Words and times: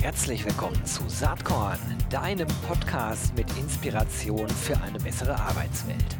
Herzlich 0.00 0.46
willkommen 0.46 0.82
zu 0.86 1.06
Saatkorn, 1.08 1.78
deinem 2.08 2.48
Podcast 2.66 3.36
mit 3.36 3.46
Inspiration 3.58 4.48
für 4.48 4.80
eine 4.80 4.98
bessere 4.98 5.38
Arbeitswelt. 5.38 6.16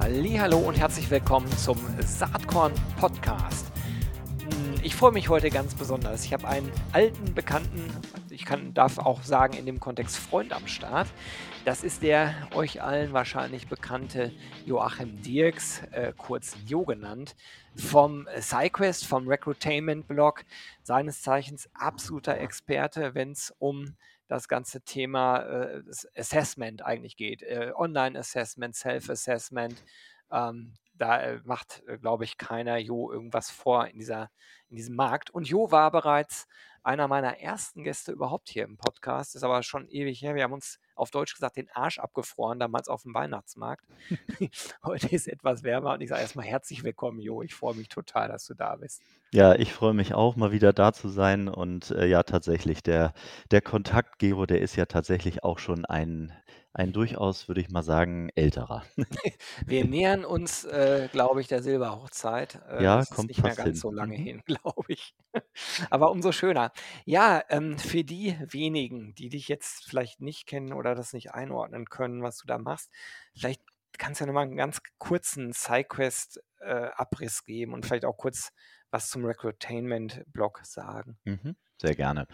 Hallo 0.00 0.58
und 0.58 0.76
herzlich 0.76 1.08
willkommen 1.08 1.56
zum 1.56 1.78
Saatkorn 2.04 2.72
Podcast. 2.98 3.66
Hm, 4.40 4.80
ich 4.82 4.96
freue 4.96 5.12
mich 5.12 5.28
heute 5.28 5.48
ganz 5.48 5.76
besonders. 5.76 6.24
Ich 6.24 6.32
habe 6.32 6.48
einen 6.48 6.72
alten 6.90 7.34
Bekannten, 7.34 7.88
ich 8.42 8.46
kann, 8.46 8.74
darf 8.74 8.98
auch 8.98 9.22
sagen 9.22 9.54
in 9.54 9.66
dem 9.66 9.78
Kontext 9.78 10.16
Freund 10.16 10.52
am 10.52 10.66
Start. 10.66 11.06
Das 11.64 11.84
ist 11.84 12.02
der 12.02 12.34
euch 12.52 12.82
allen 12.82 13.12
wahrscheinlich 13.12 13.68
bekannte 13.68 14.32
Joachim 14.66 15.22
Dirks, 15.22 15.82
äh, 15.92 16.12
kurz 16.16 16.56
Jo 16.66 16.84
genannt, 16.84 17.36
vom 17.76 18.26
SciQuest, 18.36 19.06
vom 19.06 19.28
Recruitainment-Blog, 19.28 20.44
seines 20.82 21.22
Zeichens 21.22 21.70
absoluter 21.72 22.36
Experte, 22.38 23.14
wenn 23.14 23.30
es 23.30 23.54
um 23.60 23.94
das 24.26 24.48
ganze 24.48 24.80
Thema 24.80 25.42
äh, 25.42 25.82
Assessment 26.16 26.84
eigentlich 26.84 27.16
geht. 27.16 27.44
Äh, 27.44 27.70
Online-Assessment, 27.76 28.74
Self-Assessment. 28.74 29.84
Ähm, 30.32 30.74
da 30.94 31.20
äh, 31.20 31.40
macht, 31.44 31.84
äh, 31.86 31.96
glaube 31.96 32.24
ich, 32.24 32.38
keiner 32.38 32.76
Jo 32.78 33.12
irgendwas 33.12 33.50
vor 33.50 33.86
in, 33.86 34.00
dieser, 34.00 34.30
in 34.68 34.76
diesem 34.76 34.96
Markt. 34.96 35.30
Und 35.30 35.48
Jo 35.48 35.70
war 35.70 35.92
bereits 35.92 36.48
einer 36.84 37.08
meiner 37.08 37.38
ersten 37.38 37.84
Gäste 37.84 38.12
überhaupt 38.12 38.48
hier 38.48 38.64
im 38.64 38.76
Podcast. 38.76 39.34
Ist 39.34 39.44
aber 39.44 39.62
schon 39.62 39.88
ewig 39.88 40.20
her. 40.22 40.34
Wir 40.34 40.44
haben 40.44 40.52
uns 40.52 40.78
auf 40.94 41.10
Deutsch 41.10 41.34
gesagt 41.34 41.56
den 41.56 41.70
Arsch 41.70 41.98
abgefroren, 41.98 42.58
damals 42.58 42.88
auf 42.88 43.02
dem 43.02 43.14
Weihnachtsmarkt. 43.14 43.84
Heute 44.84 45.08
ist 45.08 45.28
etwas 45.28 45.62
wärmer 45.62 45.94
und 45.94 46.00
ich 46.00 46.08
sage 46.08 46.20
erstmal 46.20 46.46
herzlich 46.46 46.84
willkommen, 46.84 47.20
Jo. 47.20 47.42
Ich 47.42 47.54
freue 47.54 47.74
mich 47.74 47.88
total, 47.88 48.28
dass 48.28 48.46
du 48.46 48.54
da 48.54 48.76
bist. 48.76 49.02
Ja, 49.32 49.54
ich 49.54 49.72
freue 49.72 49.94
mich 49.94 50.14
auch, 50.14 50.36
mal 50.36 50.52
wieder 50.52 50.72
da 50.72 50.92
zu 50.92 51.08
sein. 51.08 51.48
Und 51.48 51.90
äh, 51.92 52.06
ja, 52.06 52.22
tatsächlich, 52.22 52.82
der, 52.82 53.14
der 53.50 53.62
Kontakt, 53.62 54.18
Gero, 54.18 54.46
der 54.46 54.60
ist 54.60 54.76
ja 54.76 54.86
tatsächlich 54.86 55.44
auch 55.44 55.58
schon 55.58 55.84
ein, 55.84 56.32
ein 56.74 56.92
durchaus, 56.92 57.48
würde 57.48 57.60
ich 57.60 57.68
mal 57.68 57.82
sagen, 57.82 58.30
älterer. 58.34 58.84
Wir 59.66 59.84
nähern 59.84 60.24
uns, 60.24 60.64
äh, 60.64 61.08
glaube 61.12 61.40
ich, 61.40 61.48
der 61.48 61.62
Silberhochzeit. 61.62 62.60
Äh, 62.68 62.82
ja, 62.82 62.96
das 62.96 63.10
kommt 63.10 63.30
ist 63.30 63.36
nicht 63.36 63.44
mehr 63.44 63.54
ganz 63.54 63.68
hin. 63.68 63.74
so 63.76 63.90
lange 63.90 64.16
mhm. 64.16 64.22
hin, 64.22 64.42
glaube 64.46 64.84
ich. 64.88 65.14
Aber 65.90 66.10
umso 66.10 66.32
schöner. 66.32 66.72
Ja, 67.04 67.42
ähm, 67.50 67.78
für 67.78 68.04
die 68.04 68.38
wenigen, 68.40 69.14
die 69.14 69.28
dich 69.28 69.48
jetzt 69.48 69.84
vielleicht 69.84 70.20
nicht 70.20 70.46
kennen 70.46 70.72
oder 70.72 70.94
das 70.94 71.12
nicht 71.12 71.32
einordnen 71.32 71.86
können, 71.86 72.22
was 72.22 72.38
du 72.38 72.46
da 72.46 72.58
machst, 72.58 72.90
vielleicht 73.34 73.62
kannst 73.98 74.20
du 74.20 74.24
ja 74.24 74.26
nochmal 74.26 74.44
einen 74.44 74.56
ganz 74.56 74.80
kurzen 74.98 75.52
SideQuest-Abriss 75.52 77.40
äh, 77.40 77.44
geben 77.44 77.74
und 77.74 77.84
vielleicht 77.84 78.06
auch 78.06 78.16
kurz 78.16 78.50
was 78.90 79.08
zum 79.08 79.24
Recruitainment-Blog 79.24 80.60
sagen. 80.64 81.18
Mhm. 81.24 81.56
Sehr 81.82 81.94
gerne. 81.96 82.28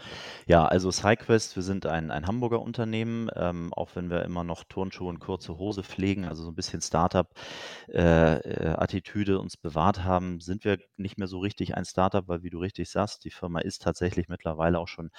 Ja, 0.45 0.65
also 0.65 0.91
SideQuest, 0.91 1.55
wir 1.55 1.63
sind 1.63 1.87
ein, 1.87 2.11
ein 2.11 2.27
Hamburger 2.27 2.61
Unternehmen, 2.61 3.31
ähm, 3.35 3.73
auch 3.73 3.89
wenn 3.95 4.11
wir 4.11 4.23
immer 4.23 4.43
noch 4.43 4.63
Turnschuhe 4.63 5.09
und 5.09 5.19
kurze 5.19 5.57
Hose 5.57 5.81
pflegen, 5.81 6.25
also 6.25 6.43
so 6.43 6.51
ein 6.51 6.55
bisschen 6.55 6.81
Startup-Attitüde 6.81 9.31
äh, 9.31 9.35
äh 9.35 9.39
uns 9.39 9.57
bewahrt 9.57 10.03
haben, 10.03 10.39
sind 10.39 10.65
wir 10.65 10.77
nicht 10.97 11.17
mehr 11.17 11.27
so 11.27 11.39
richtig 11.39 11.75
ein 11.75 11.85
Startup, 11.85 12.27
weil 12.27 12.43
wie 12.43 12.51
du 12.51 12.59
richtig 12.59 12.91
sagst, 12.91 13.25
die 13.25 13.31
Firma 13.31 13.61
ist 13.61 13.81
tatsächlich 13.81 14.29
mittlerweile 14.29 14.77
auch 14.77 14.87
schon 14.87 15.09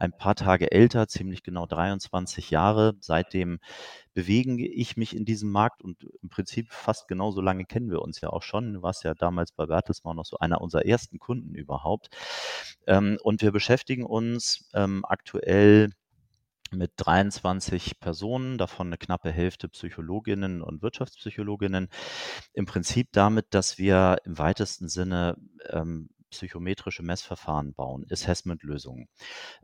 ein 0.00 0.10
paar 0.10 0.34
Tage 0.34 0.72
älter, 0.72 1.06
ziemlich 1.06 1.44
genau 1.44 1.66
23 1.66 2.50
Jahre. 2.50 2.94
Seitdem 3.00 3.60
bewege 4.16 4.66
ich 4.66 4.96
mich 4.96 5.14
in 5.14 5.26
diesem 5.26 5.50
Markt 5.50 5.82
und 5.82 6.02
im 6.22 6.30
Prinzip 6.30 6.72
fast 6.72 7.06
genauso 7.06 7.42
lange 7.42 7.66
kennen 7.66 7.90
wir 7.90 8.00
uns 8.00 8.22
ja 8.22 8.30
auch 8.30 8.42
schon. 8.42 8.72
Du 8.72 8.82
warst 8.82 9.04
ja 9.04 9.12
damals 9.12 9.52
bei 9.52 9.66
Bertelsmann 9.66 10.16
noch 10.16 10.24
so 10.24 10.38
einer 10.38 10.62
unserer 10.62 10.86
ersten 10.86 11.18
Kunden 11.18 11.54
überhaupt. 11.54 12.08
Ähm, 12.86 13.18
und 13.22 13.42
wir 13.42 13.52
beschäftigen 13.52 14.06
uns 14.06 14.70
ähm, 14.72 15.04
aktuell 15.04 15.90
mit 16.70 16.92
23 16.96 18.00
Personen, 18.00 18.56
davon 18.56 18.86
eine 18.86 18.96
knappe 18.96 19.30
Hälfte 19.30 19.68
Psychologinnen 19.68 20.62
und 20.62 20.80
Wirtschaftspsychologinnen. 20.80 21.88
Im 22.54 22.64
Prinzip 22.64 23.08
damit, 23.12 23.48
dass 23.50 23.76
wir 23.76 24.16
im 24.24 24.38
weitesten 24.38 24.88
Sinne 24.88 25.36
ähm, 25.68 26.08
psychometrische 26.36 27.02
Messverfahren 27.02 27.72
bauen, 27.72 28.06
Assessment-Lösungen. 28.10 29.08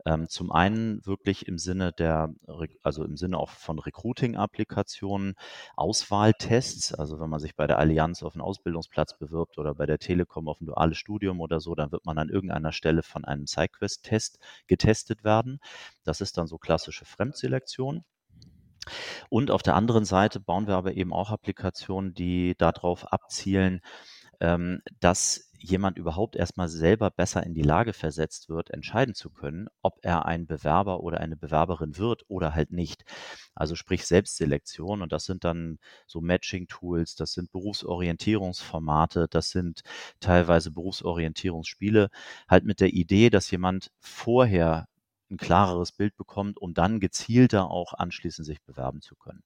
Ähm, 0.05 0.27
zum 0.27 0.51
einen 0.51 1.05
wirklich 1.05 1.47
im 1.47 1.59
Sinne 1.59 1.91
der, 1.91 2.33
also 2.81 3.03
im 3.03 3.15
Sinne 3.15 3.37
auch 3.37 3.49
von 3.51 3.77
Recruiting-Applikationen, 3.77 5.35
Auswahltests, 5.75 6.93
also 6.93 7.19
wenn 7.19 7.29
man 7.29 7.39
sich 7.39 7.55
bei 7.55 7.67
der 7.67 7.77
Allianz 7.77 8.23
auf 8.23 8.33
einen 8.33 8.41
Ausbildungsplatz 8.41 9.17
bewirbt 9.17 9.57
oder 9.59 9.75
bei 9.75 9.85
der 9.85 9.99
Telekom 9.99 10.47
auf 10.47 10.59
ein 10.61 10.65
duales 10.65 10.97
Studium 10.97 11.41
oder 11.41 11.59
so, 11.59 11.75
dann 11.75 11.91
wird 11.91 12.05
man 12.05 12.17
an 12.17 12.29
irgendeiner 12.29 12.71
Stelle 12.71 13.03
von 13.03 13.23
einem 13.23 13.45
SciQuest-Test 13.45 14.39
getestet 14.65 15.23
werden. 15.23 15.59
Das 16.03 16.21
ist 16.21 16.37
dann 16.37 16.47
so 16.47 16.57
klassische 16.57 17.05
Fremdselektion. 17.05 18.03
Und 19.29 19.51
auf 19.51 19.63
der 19.63 19.75
anderen 19.75 20.05
Seite 20.05 20.39
bauen 20.39 20.67
wir 20.67 20.75
aber 20.75 20.93
eben 20.95 21.13
auch 21.13 21.31
Applikationen, 21.31 22.13
die 22.13 22.55
darauf 22.57 23.11
abzielen, 23.13 23.81
ähm, 24.39 24.81
dass 24.99 25.52
jemand 25.63 25.97
überhaupt 25.97 26.35
erstmal 26.35 26.67
selber 26.67 27.09
besser 27.09 27.43
in 27.43 27.53
die 27.53 27.61
Lage 27.61 27.93
versetzt 27.93 28.49
wird, 28.49 28.69
entscheiden 28.71 29.15
zu 29.15 29.29
können, 29.29 29.67
ob 29.81 29.97
er 30.01 30.25
ein 30.25 30.45
Bewerber 30.45 30.99
oder 30.99 31.19
eine 31.21 31.37
Bewerberin 31.37 31.97
wird 31.97 32.23
oder 32.27 32.53
halt 32.53 32.71
nicht. 32.71 33.05
Also 33.55 33.75
sprich 33.75 34.05
Selbstselektion 34.05 35.01
und 35.01 35.11
das 35.13 35.23
sind 35.25 35.43
dann 35.45 35.79
so 36.05 36.19
Matching-Tools, 36.21 37.15
das 37.15 37.31
sind 37.33 37.51
Berufsorientierungsformate, 37.51 39.27
das 39.29 39.49
sind 39.51 39.81
teilweise 40.19 40.69
Berufsorientierungsspiele, 40.71 42.09
halt 42.49 42.65
mit 42.65 42.81
der 42.81 42.93
Idee, 42.93 43.29
dass 43.29 43.49
jemand 43.49 43.89
vorher 43.99 44.87
ein 45.31 45.37
klareres 45.37 45.91
Bild 45.93 46.15
bekommt, 46.17 46.59
um 46.59 46.73
dann 46.73 46.99
gezielter 46.99 47.71
auch 47.71 47.93
anschließend 47.93 48.45
sich 48.45 48.61
bewerben 48.63 49.01
zu 49.01 49.15
können. 49.15 49.43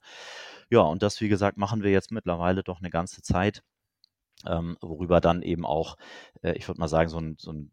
Ja, 0.70 0.82
und 0.82 1.04
das, 1.04 1.22
wie 1.22 1.30
gesagt, 1.30 1.58
machen 1.58 1.84
wir 1.84 1.92
jetzt 1.92 2.12
mittlerweile 2.12 2.64
doch 2.64 2.80
eine 2.80 2.90
ganze 2.90 3.22
Zeit 3.22 3.64
ähm, 4.46 4.78
worüber 4.82 5.22
dann 5.22 5.42
eben 5.42 5.66
auch, 5.66 5.98
äh, 6.42 6.54
ich 6.54 6.68
würde 6.68 6.80
mal 6.80 6.88
sagen, 6.88 7.10
so 7.10 7.20
ein, 7.20 7.36
so 7.40 7.52
ein 7.52 7.72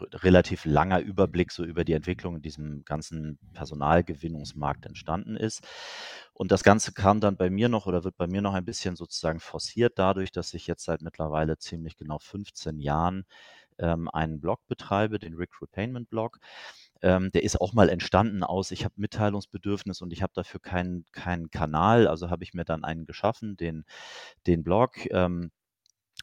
relativ 0.00 0.64
langer 0.64 1.00
Überblick 1.00 1.50
so 1.50 1.64
über 1.64 1.84
die 1.84 1.92
Entwicklung 1.92 2.36
in 2.36 2.42
diesem 2.42 2.84
ganzen 2.84 3.38
Personalgewinnungsmarkt 3.52 4.86
entstanden 4.86 5.36
ist. 5.36 5.66
Und 6.32 6.52
das 6.52 6.62
Ganze 6.62 6.92
kam 6.92 7.20
dann 7.20 7.36
bei 7.36 7.50
mir 7.50 7.68
noch 7.68 7.86
oder 7.86 8.04
wird 8.04 8.16
bei 8.16 8.26
mir 8.26 8.42
noch 8.42 8.54
ein 8.54 8.64
bisschen 8.64 8.96
sozusagen 8.96 9.40
forciert 9.40 9.98
dadurch, 9.98 10.30
dass 10.30 10.54
ich 10.54 10.66
jetzt 10.66 10.84
seit 10.84 11.02
mittlerweile 11.02 11.58
ziemlich 11.58 11.96
genau 11.96 12.18
15 12.18 12.78
Jahren 12.78 13.24
ähm, 13.78 14.08
einen 14.08 14.40
Blog 14.40 14.60
betreibe, 14.68 15.18
den 15.18 15.34
Recruitainment 15.34 16.10
Blog. 16.10 16.38
Ähm, 17.00 17.30
der 17.32 17.44
ist 17.44 17.60
auch 17.60 17.72
mal 17.72 17.88
entstanden 17.88 18.42
aus, 18.42 18.72
ich 18.72 18.84
habe 18.84 18.94
Mitteilungsbedürfnis 18.96 20.02
und 20.02 20.12
ich 20.12 20.22
habe 20.22 20.32
dafür 20.34 20.60
keinen 20.60 21.04
keinen 21.12 21.50
Kanal, 21.50 22.08
also 22.08 22.28
habe 22.30 22.42
ich 22.42 22.54
mir 22.54 22.64
dann 22.64 22.84
einen 22.84 23.06
geschaffen, 23.06 23.56
den, 23.56 23.84
den 24.46 24.64
Blog. 24.64 25.06
Ähm, 25.10 25.50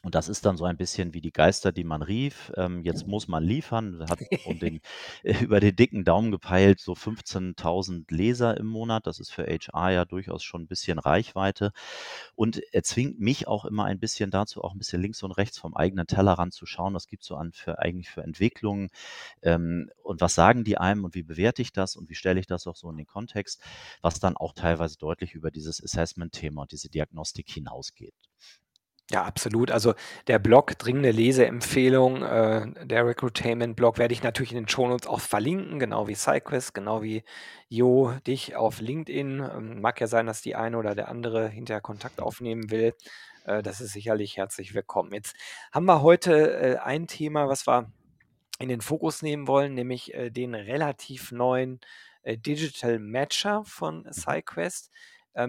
und 0.06 0.14
das 0.14 0.28
ist 0.28 0.46
dann 0.46 0.56
so 0.56 0.64
ein 0.64 0.76
bisschen 0.76 1.14
wie 1.14 1.20
die 1.20 1.32
Geister, 1.32 1.72
die 1.72 1.82
man 1.82 2.00
rief. 2.00 2.52
Ähm, 2.56 2.84
jetzt 2.84 3.08
muss 3.08 3.26
man 3.26 3.42
liefern. 3.42 4.06
Hat 4.08 4.20
um 4.46 4.56
den, 4.56 4.80
äh, 5.24 5.42
über 5.42 5.58
den 5.58 5.74
dicken 5.74 6.04
Daumen 6.04 6.30
gepeilt 6.30 6.78
so 6.78 6.92
15.000 6.92 8.04
Leser 8.14 8.56
im 8.56 8.66
Monat. 8.66 9.08
Das 9.08 9.18
ist 9.18 9.32
für 9.32 9.48
HR 9.48 9.90
ja 9.90 10.04
durchaus 10.04 10.44
schon 10.44 10.62
ein 10.62 10.68
bisschen 10.68 11.00
Reichweite. 11.00 11.72
Und 12.36 12.62
er 12.72 12.84
zwingt 12.84 13.18
mich 13.18 13.48
auch 13.48 13.64
immer 13.64 13.86
ein 13.86 13.98
bisschen 13.98 14.30
dazu, 14.30 14.62
auch 14.62 14.74
ein 14.74 14.78
bisschen 14.78 15.02
links 15.02 15.24
und 15.24 15.32
rechts 15.32 15.58
vom 15.58 15.74
eigenen 15.74 16.06
Tellerrand 16.06 16.54
zu 16.54 16.66
schauen. 16.66 16.94
Was 16.94 17.08
gibt 17.08 17.22
es 17.22 17.28
so 17.28 17.34
an 17.34 17.50
für 17.50 17.80
eigentlich 17.80 18.08
für 18.08 18.22
Entwicklungen? 18.22 18.90
Ähm, 19.42 19.90
und 20.04 20.20
was 20.20 20.36
sagen 20.36 20.62
die 20.62 20.78
einem 20.78 21.04
und 21.04 21.16
wie 21.16 21.24
bewerte 21.24 21.62
ich 21.62 21.72
das 21.72 21.96
und 21.96 22.08
wie 22.08 22.14
stelle 22.14 22.38
ich 22.38 22.46
das 22.46 22.68
auch 22.68 22.76
so 22.76 22.88
in 22.90 22.96
den 22.96 23.08
Kontext, 23.08 23.60
was 24.02 24.20
dann 24.20 24.36
auch 24.36 24.52
teilweise 24.52 24.98
deutlich 24.98 25.34
über 25.34 25.50
dieses 25.50 25.82
Assessment-Thema 25.82 26.62
und 26.62 26.70
diese 26.70 26.88
Diagnostik 26.90 27.50
hinausgeht. 27.50 28.14
Ja, 29.10 29.22
absolut. 29.22 29.70
Also 29.70 29.94
der 30.26 30.40
Blog, 30.40 30.76
dringende 30.78 31.12
Leseempfehlung, 31.12 32.22
äh, 32.22 32.86
der 32.86 33.06
Recruitainment-Blog 33.06 33.98
werde 33.98 34.12
ich 34.12 34.24
natürlich 34.24 34.50
in 34.50 34.58
den 34.58 34.68
Shownotes 34.68 35.06
auch 35.06 35.20
verlinken, 35.20 35.78
genau 35.78 36.08
wie 36.08 36.16
SideQuest, 36.16 36.74
genau 36.74 37.02
wie 37.02 37.22
Jo, 37.68 38.12
dich 38.26 38.56
auf 38.56 38.80
LinkedIn. 38.80 39.38
Ähm, 39.38 39.80
mag 39.80 40.00
ja 40.00 40.08
sein, 40.08 40.26
dass 40.26 40.42
die 40.42 40.56
eine 40.56 40.76
oder 40.76 40.96
der 40.96 41.08
andere 41.08 41.48
hinterher 41.48 41.80
Kontakt 41.80 42.20
aufnehmen 42.20 42.70
will. 42.72 42.94
Äh, 43.44 43.62
das 43.62 43.80
ist 43.80 43.92
sicherlich 43.92 44.38
herzlich 44.38 44.74
willkommen. 44.74 45.12
Jetzt 45.12 45.36
haben 45.72 45.86
wir 45.86 46.02
heute 46.02 46.58
äh, 46.58 46.76
ein 46.78 47.06
Thema, 47.06 47.48
was 47.48 47.68
wir 47.68 47.92
in 48.58 48.68
den 48.68 48.80
Fokus 48.80 49.22
nehmen 49.22 49.46
wollen, 49.46 49.74
nämlich 49.74 50.14
äh, 50.14 50.30
den 50.30 50.54
relativ 50.54 51.30
neuen 51.30 51.80
äh, 52.22 52.36
Digital 52.36 52.98
Matcher 52.98 53.62
von 53.64 53.98
mhm. 54.02 54.12
SideQuest. 54.12 54.90
Ähm, 54.90 54.94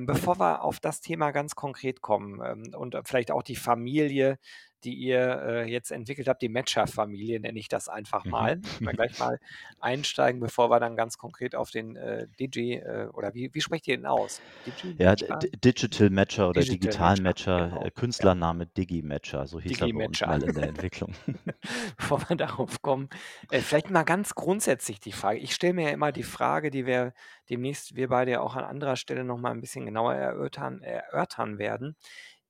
bevor 0.06 0.40
wir 0.40 0.64
auf 0.64 0.80
das 0.80 1.00
Thema 1.00 1.32
ganz 1.32 1.56
konkret 1.56 2.02
kommen 2.02 2.42
ähm, 2.44 2.76
und 2.76 2.98
vielleicht 3.06 3.32
auch 3.32 3.44
die 3.44 3.56
Familie 3.56 4.38
die 4.84 4.94
ihr 4.94 5.42
äh, 5.46 5.72
jetzt 5.72 5.92
entwickelt 5.92 6.28
habt, 6.28 6.42
die 6.42 6.50
Matcher-Familie, 6.50 7.40
nenne 7.40 7.58
ich 7.60 7.68
das 7.68 7.90
einfach 7.90 8.26
Mhm. 8.26 8.32
mal. 8.32 8.62
Wir 8.80 8.94
gleich 8.94 9.20
mal 9.20 9.40
einsteigen, 9.80 10.40
bevor 10.40 10.70
wir 10.70 10.80
dann 10.80 10.96
ganz 10.96 11.18
konkret 11.18 11.56
auf 11.56 11.72
den 11.72 11.96
äh, 11.96 12.28
Digi, 12.40 12.76
äh, 12.76 13.08
oder 13.14 13.34
wie, 13.34 13.50
wie 13.54 13.62
sprecht 13.62 13.88
ihr 13.88 13.98
den 13.98 14.06
aus? 14.06 14.42
Digi, 14.66 14.96
ja, 14.98 15.16
Digital 15.16 16.10
Matcher 16.10 16.50
oder 16.50 16.62
Digital, 16.62 16.80
Digital 16.80 17.22
Matcher, 17.22 17.60
Matcher 17.60 17.80
genau. 17.80 17.90
Künstlername 17.96 18.64
ja. 18.66 18.70
Digi-Matcher, 18.78 19.48
so 19.48 19.60
hieß 19.60 19.78
Digi 19.78 19.92
er 19.92 19.98
bei 19.98 20.06
uns 20.08 20.22
mal 20.22 20.44
in 20.44 20.54
der 20.54 20.64
Entwicklung. 20.70 21.14
bevor 21.98 22.30
wir 22.30 22.36
darauf 22.36 22.82
kommen, 22.82 23.10
äh, 23.52 23.60
vielleicht 23.60 23.90
mal 23.90 24.04
ganz 24.04 24.36
grundsätzlich 24.36 25.00
die 25.00 25.12
Frage. 25.12 25.40
Ich 25.40 25.54
stelle 25.54 25.74
mir 25.74 25.88
ja 25.88 25.90
immer 25.90 26.12
die 26.12 26.24
Frage, 26.24 26.72
die 26.72 26.86
wir 26.86 27.14
demnächst 27.50 27.96
wir 27.96 28.10
beide 28.10 28.42
auch 28.42 28.56
an 28.56 28.64
anderer 28.64 28.96
Stelle 28.96 29.24
noch 29.24 29.38
mal 29.38 29.52
ein 29.52 29.62
bisschen 29.62 29.86
genauer 29.86 30.14
erörtern, 30.14 30.82
erörtern 30.82 31.58
werden. 31.58 31.96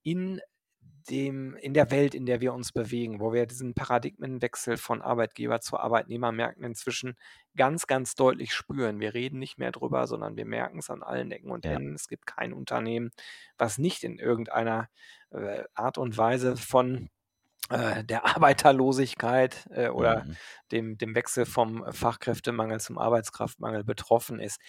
In 0.02 0.40
dem, 1.10 1.54
in 1.56 1.74
der 1.74 1.90
Welt, 1.90 2.14
in 2.14 2.26
der 2.26 2.40
wir 2.40 2.52
uns 2.52 2.72
bewegen, 2.72 3.20
wo 3.20 3.32
wir 3.32 3.46
diesen 3.46 3.74
Paradigmenwechsel 3.74 4.76
von 4.76 5.00
Arbeitgeber 5.02 5.60
zu 5.60 5.78
Arbeitnehmermärkten 5.78 6.64
inzwischen 6.64 7.16
ganz, 7.56 7.86
ganz 7.86 8.14
deutlich 8.14 8.52
spüren. 8.54 9.00
Wir 9.00 9.14
reden 9.14 9.38
nicht 9.38 9.58
mehr 9.58 9.72
drüber, 9.72 10.06
sondern 10.06 10.36
wir 10.36 10.44
merken 10.46 10.78
es 10.78 10.90
an 10.90 11.02
allen 11.02 11.32
Ecken 11.32 11.50
und 11.50 11.64
Ja. 11.64 11.72
Enden. 11.72 11.94
Es 11.94 12.08
gibt 12.08 12.26
kein 12.26 12.52
Unternehmen, 12.52 13.10
was 13.56 13.78
nicht 13.78 14.04
in 14.04 14.18
irgendeiner 14.18 14.88
äh, 15.30 15.64
Art 15.74 15.98
und 15.98 16.16
Weise 16.18 16.56
von 16.56 17.08
äh, 17.70 18.04
der 18.04 18.24
Arbeiterlosigkeit 18.36 19.66
äh, 19.70 19.88
oder 19.88 20.24
Mhm. 20.24 20.36
dem, 20.72 20.98
dem 20.98 21.14
Wechsel 21.14 21.46
vom 21.46 21.84
Fachkräftemangel 21.92 22.80
zum 22.80 22.98
Arbeitskraftmangel 22.98 23.84
betroffen 23.84 24.40
ist. 24.40 24.60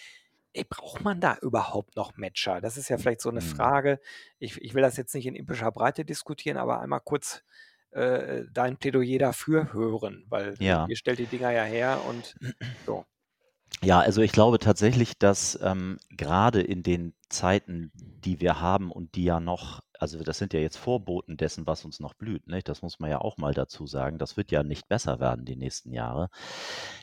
Ey, 0.52 0.64
braucht 0.68 1.02
man 1.02 1.20
da 1.20 1.36
überhaupt 1.42 1.94
noch 1.96 2.16
Matcher? 2.16 2.60
Das 2.60 2.76
ist 2.76 2.88
ja 2.88 2.98
vielleicht 2.98 3.20
so 3.20 3.28
eine 3.30 3.40
Mhm. 3.40 3.44
Frage. 3.44 4.00
Ich, 4.38 4.60
ich 4.60 4.74
will 4.74 4.82
das 4.82 4.96
jetzt 4.96 5.14
nicht 5.14 5.26
in 5.26 5.36
epischer 5.36 5.70
Breite 5.70 6.04
diskutieren, 6.04 6.56
aber 6.56 6.80
einmal 6.80 7.00
kurz 7.00 7.44
äh, 7.92 8.44
dein 8.52 8.76
Plädoyer 8.76 9.18
dafür 9.18 9.72
hören, 9.72 10.24
weil 10.28 10.56
Ja. 10.58 10.86
ihr 10.88 10.96
stellt 10.96 11.18
die 11.20 11.28
Dinger 11.28 11.50
ja 11.52 11.64
her 11.64 12.02
und 12.04 12.36
so. 12.86 13.04
Ja, 13.82 14.00
also 14.00 14.20
ich 14.20 14.32
glaube 14.32 14.58
tatsächlich, 14.58 15.18
dass 15.18 15.58
ähm, 15.62 15.98
gerade 16.10 16.60
in 16.60 16.82
den 16.82 17.14
Zeiten, 17.30 17.90
die 17.94 18.40
wir 18.40 18.60
haben 18.60 18.90
und 18.92 19.14
die 19.14 19.24
ja 19.24 19.40
noch, 19.40 19.80
also 19.98 20.22
das 20.22 20.36
sind 20.38 20.52
ja 20.52 20.60
jetzt 20.60 20.76
Vorboten 20.76 21.36
dessen, 21.38 21.66
was 21.66 21.84
uns 21.86 21.98
noch 22.00 22.12
blüht, 22.14 22.46
nicht? 22.46 22.68
das 22.68 22.82
muss 22.82 22.98
man 23.00 23.10
ja 23.10 23.20
auch 23.20 23.38
mal 23.38 23.54
dazu 23.54 23.86
sagen, 23.86 24.18
das 24.18 24.36
wird 24.36 24.50
ja 24.52 24.62
nicht 24.62 24.88
besser 24.88 25.18
werden 25.18 25.46
die 25.46 25.56
nächsten 25.56 25.92
Jahre, 25.92 26.28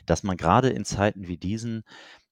dass 0.06 0.22
man 0.22 0.36
gerade 0.36 0.68
in 0.70 0.84
Zeiten 0.84 1.26
wie 1.26 1.36
diesen 1.38 1.82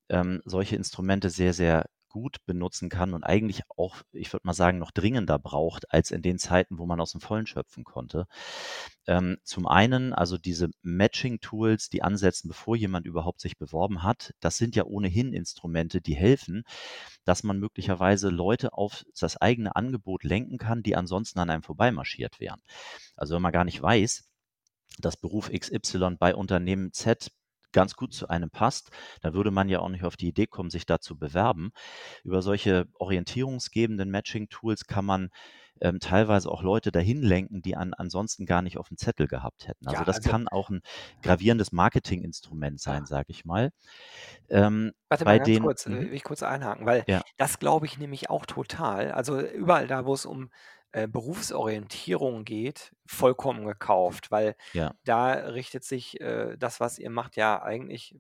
ähm, 0.09 0.43
solche 0.45 0.77
Instrumente 0.77 1.31
sehr, 1.31 1.53
sehr 1.53 1.87
gut 2.17 2.39
benutzen 2.47 2.89
kann 2.89 3.13
und 3.13 3.25
eigentlich 3.25 3.61
auch, 3.77 3.97
ich 4.13 4.33
würde 4.33 4.47
mal 4.47 4.55
sagen, 4.55 4.79
noch 4.79 4.91
dringender 4.91 5.39
braucht 5.39 5.93
als 5.93 6.11
in 6.11 6.23
den 6.23 6.39
Zeiten, 6.39 6.79
wo 6.79 6.87
man 6.87 6.99
aus 6.99 7.13
dem 7.13 7.21
Vollen 7.21 7.47
schöpfen 7.47 7.85
konnte. 7.85 8.27
Ähm, 9.07 9.37
zum 9.45 9.67
einen, 9.67 10.15
also 10.15 10.39
diese 10.39 10.71
Matching-Tools, 10.81 11.91
die 11.91 12.03
ansetzen, 12.03 12.49
bevor 12.49 12.75
jemand 12.75 13.05
überhaupt 13.05 13.43
sich 13.43 13.59
beworben 13.59 14.03
hat, 14.03 14.33
das 14.41 14.57
sind 14.57 14.77
ja 14.77 14.85
ohnehin 14.85 15.35
Instrumente, 15.35 16.01
die 16.01 16.17
helfen, 16.17 16.65
dass 17.27 17.43
man 17.43 17.59
möglicherweise 17.59 18.31
Leute 18.31 18.73
auf 18.73 19.05
das 19.21 19.37
eigene 19.37 19.77
Angebot 19.77 20.25
lenken 20.25 20.57
kann, 20.57 20.83
die 20.83 20.97
ansonsten 20.97 21.39
an 21.39 21.51
einem 21.51 21.63
vorbeimarschiert 21.63 22.41
wären. 22.41 22.63
Also 23.15 23.35
wenn 23.35 23.43
man 23.43 23.53
gar 23.53 23.65
nicht 23.65 23.83
weiß, 23.83 24.25
dass 24.99 25.19
Beruf 25.19 25.51
XY 25.51 26.17
bei 26.19 26.35
Unternehmen 26.35 26.95
Z 26.95 27.31
ganz 27.73 27.95
gut 27.95 28.13
zu 28.15 28.29
einem 28.29 28.51
passt, 28.51 28.91
dann 29.21 29.35
würde 29.35 29.51
man 29.51 29.69
ja 29.69 29.81
auch 29.81 29.89
nicht 29.89 30.05
auf 30.05 30.17
die 30.17 30.29
Idee 30.29 30.47
kommen, 30.47 30.71
sich 30.71 30.87
da 30.87 30.99
zu 31.01 31.17
bewerben. 31.19 31.71
Über 32.25 32.43
solche 32.43 32.87
orientierungsgebenden 32.99 34.11
Matching-Tools 34.11 34.87
kann 34.87 35.05
man 35.05 35.31
ähm, 35.83 36.01
teilweise 36.01 36.51
auch 36.51 36.63
Leute 36.63 36.91
dahin 36.91 37.21
lenken, 37.21 37.61
die 37.61 37.77
an, 37.77 37.93
ansonsten 37.93 38.47
gar 38.47 38.63
nicht 38.63 38.79
auf 38.79 38.89
dem 38.89 38.97
Zettel 38.97 39.29
gehabt 39.29 39.69
hätten. 39.69 39.87
Also 39.87 40.01
Ja, 40.01 40.05
das 40.07 40.17
also- 40.17 40.31
kann 40.31 40.49
auch 40.49 40.71
ein 40.71 40.81
gravierendes 41.23 41.71
Marketinginstrument 41.71 42.81
sein, 42.81 43.01
Ja. 43.03 43.07
sage 43.07 43.27
ich 43.29 43.45
mal. 43.45 43.73
Ähm, 44.49 44.93
Warte 45.11 45.25
mal 45.27 45.37
ganz 45.39 45.47
den, 45.47 45.63
kurz, 45.63 45.87
äh, 45.87 45.91
Mhm. 45.91 46.01
will 46.01 46.15
ich 46.15 46.25
kurz 46.25 46.43
einhaken, 46.43 46.87
weil 46.87 47.05
Ja. 47.07 47.21
das 47.37 47.59
glaube 47.59 47.85
ich 47.87 47.99
nämlich 47.99 48.31
auch 48.31 48.47
total. 48.47 49.13
Also 49.13 49.39
überall 49.41 49.87
da, 49.87 50.07
wo 50.07 50.15
es 50.15 50.25
um 50.25 50.51
äh, 50.93 51.09
Berufsorientierung 51.09 52.45
geht, 52.45 52.93
vollkommen 53.07 53.67
gekauft, 53.67 54.31
weil 54.31 54.57
Ja. 54.73 54.93
da 55.05 55.33
richtet 55.33 55.85
sich 55.85 56.21
äh, 56.21 56.57
das, 56.59 56.81
was 56.81 56.99
ihr 56.99 57.11
macht, 57.11 57.37
ja 57.37 57.63
eigentlich 57.63 58.17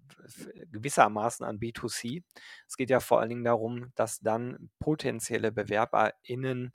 gewissermaßen 0.70 1.44
an 1.46 1.58
B2C. 1.58 2.22
Es 2.68 2.76
geht 2.76 2.90
ja 2.90 3.00
vor 3.00 3.20
allen 3.20 3.30
Dingen 3.30 3.44
darum, 3.44 3.92
dass 3.94 4.20
dann 4.20 4.70
potenzielle 4.78 5.52
BewerberInnen 5.52 6.72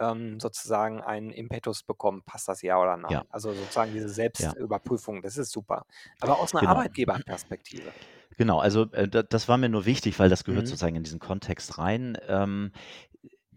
ähm, 0.00 0.40
sozusagen 0.40 1.00
einen 1.02 1.30
Impetus 1.30 1.82
bekommen, 1.84 2.22
passt 2.24 2.48
das 2.48 2.62
ja 2.62 2.80
oder 2.80 2.96
nein. 2.96 3.22
Ja. 3.22 3.26
Also 3.30 3.54
sozusagen 3.54 3.92
diese 3.92 4.08
Selbstüberprüfung, 4.08 5.22
das 5.22 5.36
ist 5.36 5.52
super. 5.52 5.86
Aber 6.20 6.38
aus 6.38 6.54
einer 6.54 6.64
Genau. 6.64 6.66
Arbeitgeberperspektive. 6.66 7.94
Genau, 8.38 8.58
also 8.60 8.90
äh, 8.92 9.08
da, 9.08 9.22
das 9.22 9.48
war 9.48 9.58
mir 9.58 9.68
nur 9.68 9.84
wichtig, 9.84 10.18
weil 10.18 10.30
das 10.30 10.44
gehört 10.44 10.66
Mhm. 10.66 10.66
sozusagen 10.66 10.96
in 10.96 11.02
diesen 11.02 11.18
Kontext 11.20 11.78
rein. 11.78 12.16
Ähm, 12.28 12.72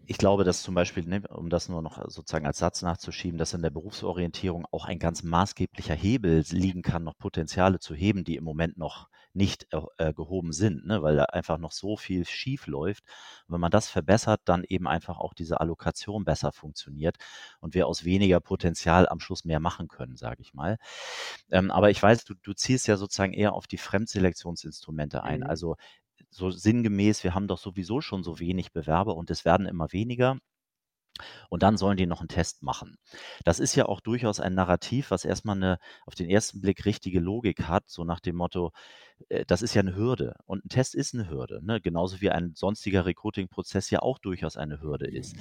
ich 0.06 0.18
glaube, 0.18 0.44
dass 0.44 0.62
zum 0.62 0.74
Beispiel, 0.74 1.04
ne, 1.04 1.22
um 1.28 1.50
das 1.50 1.68
nur 1.68 1.82
noch 1.82 1.98
sozusagen 2.08 2.46
als 2.46 2.58
Satz 2.58 2.82
nachzuschieben, 2.82 3.38
dass 3.38 3.54
in 3.54 3.62
der 3.62 3.70
Berufsorientierung 3.70 4.66
auch 4.70 4.84
ein 4.84 4.98
ganz 4.98 5.22
maßgeblicher 5.22 5.94
Hebel 5.94 6.44
liegen 6.50 6.82
kann, 6.82 7.04
noch 7.04 7.18
Potenziale 7.18 7.78
zu 7.80 7.94
heben, 7.94 8.24
die 8.24 8.36
im 8.36 8.44
Moment 8.44 8.78
noch 8.78 9.08
nicht 9.32 9.66
äh, 9.98 10.14
gehoben 10.14 10.52
sind, 10.52 10.86
ne, 10.86 11.02
weil 11.02 11.16
da 11.16 11.24
einfach 11.24 11.58
noch 11.58 11.72
so 11.72 11.96
viel 11.96 12.24
schief 12.24 12.66
läuft. 12.66 13.04
Und 13.46 13.54
wenn 13.54 13.60
man 13.60 13.70
das 13.70 13.88
verbessert, 13.88 14.40
dann 14.44 14.64
eben 14.64 14.88
einfach 14.88 15.18
auch 15.18 15.34
diese 15.34 15.60
Allokation 15.60 16.24
besser 16.24 16.52
funktioniert 16.52 17.16
und 17.60 17.74
wir 17.74 17.86
aus 17.86 18.04
weniger 18.04 18.40
Potenzial 18.40 19.08
am 19.08 19.20
Schluss 19.20 19.44
mehr 19.44 19.60
machen 19.60 19.88
können, 19.88 20.16
sage 20.16 20.40
ich 20.40 20.54
mal. 20.54 20.78
Ähm, 21.50 21.70
aber 21.70 21.90
ich 21.90 22.02
weiß, 22.02 22.24
du, 22.24 22.34
du 22.34 22.54
ziehst 22.54 22.86
ja 22.86 22.96
sozusagen 22.96 23.34
eher 23.34 23.52
auf 23.52 23.66
die 23.66 23.78
Fremdselektionsinstrumente 23.78 25.22
ein. 25.22 25.40
Mhm. 25.40 25.46
Also 25.46 25.76
so 26.30 26.50
sinngemäß, 26.50 27.24
wir 27.24 27.34
haben 27.34 27.48
doch 27.48 27.58
sowieso 27.58 28.00
schon 28.00 28.22
so 28.22 28.38
wenig 28.38 28.72
Bewerber 28.72 29.16
und 29.16 29.30
es 29.30 29.44
werden 29.44 29.66
immer 29.66 29.92
weniger. 29.92 30.38
Und 31.48 31.62
dann 31.62 31.76
sollen 31.76 31.96
die 31.96 32.06
noch 32.06 32.20
einen 32.20 32.28
Test 32.28 32.62
machen. 32.62 32.98
Das 33.44 33.58
ist 33.58 33.74
ja 33.74 33.86
auch 33.86 34.00
durchaus 34.00 34.40
ein 34.40 34.54
Narrativ, 34.54 35.10
was 35.10 35.24
erstmal 35.24 35.56
eine 35.56 35.78
auf 36.04 36.14
den 36.14 36.28
ersten 36.28 36.60
Blick 36.60 36.84
richtige 36.84 37.20
Logik 37.20 37.62
hat, 37.62 37.84
so 37.88 38.04
nach 38.04 38.20
dem 38.20 38.36
Motto, 38.36 38.72
äh, 39.28 39.44
das 39.46 39.62
ist 39.62 39.74
ja 39.74 39.80
eine 39.80 39.96
Hürde. 39.96 40.34
Und 40.44 40.64
ein 40.64 40.68
Test 40.68 40.94
ist 40.94 41.14
eine 41.14 41.28
Hürde, 41.30 41.64
ne? 41.64 41.80
genauso 41.80 42.20
wie 42.20 42.30
ein 42.30 42.54
sonstiger 42.54 43.06
Recruiting-Prozess 43.06 43.90
ja 43.90 44.00
auch 44.00 44.18
durchaus 44.18 44.56
eine 44.56 44.80
Hürde 44.80 45.06
ist. 45.06 45.36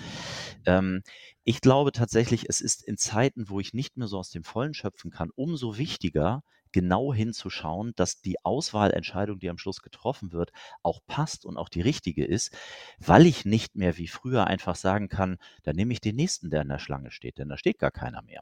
Ähm, 0.66 1.04
ich 1.44 1.62
glaube 1.62 1.92
tatsächlich, 1.92 2.48
es 2.50 2.62
ist 2.62 2.83
in 2.83 2.98
Zeiten, 2.98 3.50
wo 3.50 3.60
ich 3.60 3.74
nicht 3.74 3.98
mehr 3.98 4.07
so 4.07 4.18
aus 4.18 4.30
dem 4.30 4.44
Vollen 4.44 4.74
schöpfen 4.74 5.12
kann, 5.12 5.30
umso 5.36 5.78
wichtiger, 5.78 6.44
genau 6.75 7.13
hinzuschauen, 7.13 7.94
dass 7.95 8.19
die 8.19 8.44
Auswahlentscheidung, 8.44 9.39
die 9.39 9.50
am 9.50 9.57
Schluss 9.57 9.81
getroffen 9.81 10.33
wird, 10.33 10.51
auch 10.83 11.00
passt 11.07 11.45
und 11.45 11.56
auch 11.56 11.69
die 11.69 11.80
richtige 11.80 12.25
ist, 12.25 12.54
weil 13.00 13.25
ich 13.25 13.45
nicht 13.45 13.77
mehr 13.77 13.95
wie 13.98 14.09
früher 14.09 14.47
einfach 14.47 14.76
sagen 14.76 15.07
kann, 15.07 15.38
dann 15.64 15.78
nehme 15.78 15.94
ich 15.94 16.02
den 16.02 16.18
nächsten, 16.18 16.50
der 16.50 16.64
in 16.64 16.68
der 16.68 16.80
Schlange 16.80 17.11
steht, 17.11 17.38
denn 17.38 17.47
da 17.47 17.57
steht 17.57 17.80
gar 17.80 17.92
keiner 17.92 18.21
mehr. 18.23 18.42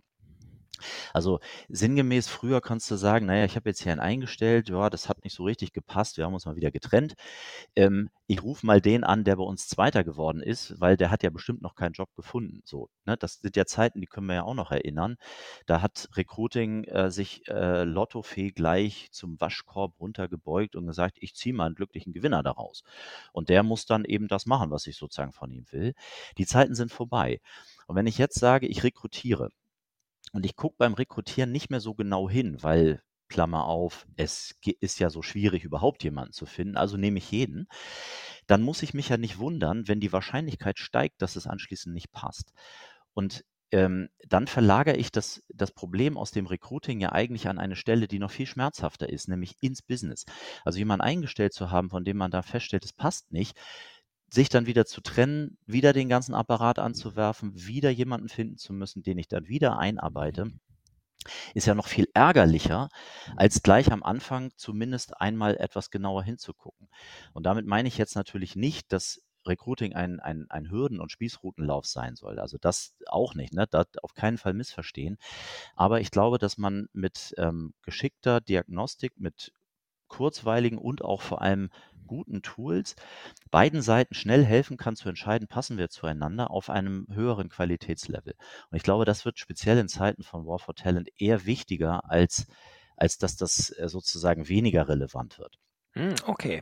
Also 1.14 1.40
sinngemäß, 1.70 2.28
früher 2.28 2.62
kannst 2.62 2.90
du 2.92 2.96
sagen, 2.96 3.26
naja, 3.26 3.46
ich 3.46 3.56
habe 3.56 3.70
jetzt 3.70 3.82
hier 3.84 3.92
einen 3.92 4.02
eingestellt, 4.02 4.70
ja, 4.70 4.90
das 4.90 5.10
hat 5.10 5.24
nicht 5.24 5.36
so 5.36 5.44
richtig 5.44 5.74
gepasst, 5.74 6.18
wir 6.18 6.26
haben 6.26 6.34
uns 6.34 6.46
mal 6.46 6.56
wieder 6.56 6.72
getrennt. 6.72 7.14
Ähm, 7.76 8.10
ich 8.28 8.42
rufe 8.42 8.66
mal 8.66 8.82
den 8.82 9.04
an, 9.04 9.24
der 9.24 9.36
bei 9.36 9.44
uns 9.44 9.68
Zweiter 9.68 10.04
geworden 10.04 10.42
ist, 10.42 10.80
weil 10.80 10.98
der 10.98 11.12
hat 11.12 11.24
ja 11.24 11.30
bestimmt 11.30 11.62
noch 11.62 11.76
keinen 11.76 11.94
Job 11.94 12.10
gefunden. 12.16 12.62
So, 12.64 12.90
ne? 13.06 13.18
Das 13.18 13.36
sind 13.36 13.56
ja 13.56 13.66
Zeiten, 13.66 14.00
die 14.02 14.08
können 14.08 14.28
wir 14.28 14.36
ja 14.36 14.44
auch 14.44 14.54
noch 14.54 14.72
erinnern. 14.72 15.18
Da 15.66 15.82
hat 15.82 16.10
Recruiting 16.16 16.86
äh, 16.86 17.12
sich 17.12 17.48
äh, 17.48 17.84
Lottofee 17.84 18.52
gleich 18.52 19.10
zum 19.12 19.40
Waschkorb 19.42 20.00
runtergebeugt 20.00 20.76
und 20.76 20.88
gesagt, 20.88 21.18
ich 21.20 21.36
ziehe 21.36 21.54
mal 21.54 21.66
einen 21.66 21.76
glücklichen 21.76 22.14
Gewinner 22.14 22.44
daraus. 22.44 22.84
Und 23.34 23.50
der 23.50 23.64
muss 23.64 23.86
dann 23.86 24.06
eben 24.06 24.28
das 24.28 24.46
machen, 24.46 24.72
was 24.72 24.88
ich 24.88 24.98
sozusagen 24.98 25.34
von 25.34 25.52
ihm 25.52 25.66
will. 25.72 25.94
Die 26.38 26.46
Zeiten 26.46 26.76
sind 26.76 26.92
vorbei. 26.92 27.42
Und 27.88 27.96
wenn 27.96 28.08
ich 28.08 28.18
jetzt 28.18 28.40
sage, 28.40 28.68
ich 28.68 28.84
rekrutiere, 28.84 29.50
und 30.34 30.46
ich 30.46 30.56
gucke 30.56 30.76
beim 30.78 30.94
Rekrutieren 30.94 31.52
nicht 31.52 31.70
mehr 31.70 31.80
so 31.80 31.94
genau 31.94 32.30
hin, 32.30 32.62
weil, 32.62 33.02
Klammer 33.30 33.66
auf, 33.66 34.06
es 34.16 34.56
ist 34.80 35.00
ja 35.00 35.10
so 35.10 35.24
schwierig, 35.24 35.64
überhaupt 35.64 36.04
jemanden 36.04 36.34
zu 36.34 36.46
finden, 36.46 36.78
also 36.78 36.98
nehme 36.98 37.18
ich 37.18 37.32
jeden, 37.32 37.68
dann 38.48 38.62
muss 38.62 38.84
ich 38.84 38.94
mich 38.94 39.10
ja 39.10 39.18
nicht 39.18 39.40
wundern, 39.40 39.88
wenn 39.88 40.00
die 40.00 40.14
Wahrscheinlichkeit 40.14 40.78
steigt, 40.80 41.22
dass 41.22 41.36
es 41.36 41.48
anschließend 41.48 41.94
nicht 41.96 42.12
passt. 42.12 42.54
Und 43.14 43.44
ähm, 43.72 44.10
dann 44.28 44.46
verlagere 44.46 44.98
ich 44.98 45.12
das, 45.12 45.44
das 45.50 45.72
Problem 45.72 46.16
aus 46.16 46.30
dem 46.32 46.46
Recruiting 46.46 47.00
ja 47.00 47.12
eigentlich 47.12 47.48
an 47.48 47.58
eine 47.58 47.76
Stelle, 47.76 48.08
die 48.08 48.20
noch 48.20 48.30
viel 48.30 48.46
schmerzhafter 48.46 49.10
ist, 49.10 49.28
nämlich 49.28 49.56
ins 49.62 49.82
Business. 49.82 50.26
Also 50.64 50.78
jemanden 50.78 51.04
eingestellt 51.04 51.54
zu 51.54 51.72
haben, 51.72 51.90
von 51.90 52.04
dem 52.04 52.18
man 52.18 52.30
da 52.30 52.44
feststellt, 52.44 52.86
es 52.86 52.94
passt 52.94 53.32
nicht, 53.32 53.58
sich 54.34 54.50
dann 54.50 54.66
wieder 54.66 54.86
zu 54.86 55.02
trennen, 55.02 55.58
wieder 55.68 55.94
den 55.94 56.10
ganzen 56.10 56.34
Apparat 56.34 56.80
anzuwerfen, 56.80 57.52
wieder 57.54 57.92
jemanden 57.92 58.30
finden 58.30 58.58
zu 58.58 58.74
müssen, 58.74 59.04
den 59.04 59.20
ich 59.20 59.28
dann 59.28 59.48
wieder 59.48 59.78
einarbeite, 59.78 60.52
ist 61.54 61.68
ja 61.68 61.76
noch 61.76 61.88
viel 61.88 62.08
ärgerlicher, 62.16 62.90
als 63.36 63.62
gleich 63.62 63.92
am 63.92 64.02
Anfang 64.02 64.52
zumindest 64.56 65.22
einmal 65.22 65.56
etwas 65.58 65.92
genauer 65.92 66.24
hinzugucken. 66.24 66.90
Und 67.34 67.46
damit 67.46 67.68
meine 67.68 67.88
ich 67.88 68.00
jetzt 68.00 68.16
natürlich 68.16 68.56
nicht, 68.56 68.92
dass 68.92 69.22
Recruiting 69.46 69.94
ein, 69.94 70.20
ein, 70.20 70.48
ein 70.50 70.72
Hürden- 70.72 71.00
und 71.00 71.12
Spießrutenlauf 71.12 71.86
sein 71.86 72.16
soll. 72.16 72.40
Also 72.40 72.58
das 72.58 72.96
auch 73.08 73.36
nicht, 73.36 73.54
ne? 73.54 73.68
Das 73.70 73.86
auf 74.02 74.16
keinen 74.16 74.38
Fall 74.40 74.54
missverstehen. 74.54 75.18
Aber 75.76 76.02
ich 76.02 76.10
glaube, 76.10 76.40
dass 76.40 76.58
man 76.58 76.88
mit 76.94 77.36
ähm, 77.38 77.74
geschickter 77.84 78.42
Diagnostik, 78.42 79.14
mit 79.18 79.52
kurzweiligen 80.08 80.78
und 80.78 81.04
auch 81.04 81.22
vor 81.22 81.42
allem 81.42 81.70
guten 82.08 82.42
Tools 82.42 82.96
beiden 83.52 83.82
Seiten 83.82 84.14
schnell 84.16 84.44
helfen 84.46 84.78
kann 84.78 84.96
zu 84.96 85.10
entscheiden, 85.10 85.48
passen 85.48 85.78
wir 85.78 85.90
zueinander 85.90 86.52
auf 86.52 86.70
einem 86.70 87.08
höheren 87.12 87.50
Qualitätslevel. 87.50 88.36
Und 88.72 88.78
ich 88.78 88.84
glaube, 88.84 89.06
das 89.06 89.26
wird 89.26 89.40
speziell 89.40 89.78
in 89.78 89.88
Zeiten 89.88 90.24
von 90.24 90.46
War 90.46 90.60
for 90.60 90.76
Talent 90.76 91.10
eher 91.18 91.46
wichtiger, 91.46 92.10
als, 92.10 92.48
als 92.98 93.18
dass 93.18 93.36
das 93.38 93.70
äh, 93.72 93.88
sozusagen 93.90 94.48
weniger 94.48 94.88
relevant 94.90 95.40
wird. 95.40 95.60
Hm, 95.96 96.16
okay. 96.26 96.58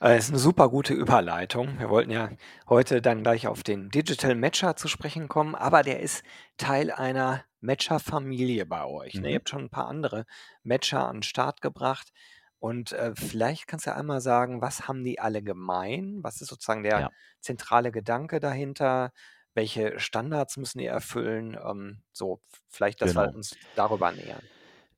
Äh, 0.00 0.14
Das 0.14 0.24
ist 0.26 0.30
eine 0.30 0.38
super 0.38 0.68
gute 0.68 0.94
Überleitung. 0.94 1.78
Wir 1.80 1.90
wollten 1.90 2.10
ja 2.12 2.30
heute 2.68 3.02
dann 3.02 3.22
gleich 3.24 3.48
auf 3.48 3.64
den 3.64 3.90
Digital 3.90 4.36
Matcher 4.36 4.76
zu 4.76 4.86
sprechen 4.86 5.26
kommen, 5.28 5.56
aber 5.56 5.82
der 5.82 6.00
ist 6.00 6.22
Teil 6.56 6.92
einer 6.92 7.44
Matcher-Familie 7.60 8.64
bei 8.64 8.84
euch, 8.84 9.20
ne? 9.20 9.30
Ihr 9.30 9.34
Mhm. 9.34 9.36
habt 9.36 9.48
schon 9.48 9.64
ein 9.64 9.70
paar 9.70 9.88
andere 9.88 10.24
Matcher 10.62 11.08
an 11.08 11.16
'n 11.18 11.22
Start 11.24 11.62
gebracht 11.62 12.12
und, 12.58 12.92
äh, 12.92 13.14
vielleicht 13.16 13.66
kannst 13.66 13.86
du 13.86 13.94
einmal 13.94 14.20
sagen, 14.20 14.60
was 14.62 14.88
haben 14.88 15.04
die 15.04 15.18
alle 15.20 15.42
gemein? 15.42 16.18
Was 16.22 16.40
ist 16.40 16.48
sozusagen 16.48 16.82
der 16.82 17.06
Ja, 17.06 17.10
zentrale 17.40 17.92
Gedanke 17.92 18.40
dahinter? 18.40 19.12
Welche 19.54 19.98
Standards 20.00 20.56
müssen 20.56 20.78
die 20.78 20.86
erfüllen? 20.86 21.56
Ähm, 21.62 22.02
so, 22.12 22.40
vielleicht, 22.68 23.00
dass 23.02 23.16
wir 23.16 23.24
genau. 23.24 23.34
uns 23.34 23.58
darüber 23.74 24.12
nähern. 24.12 24.48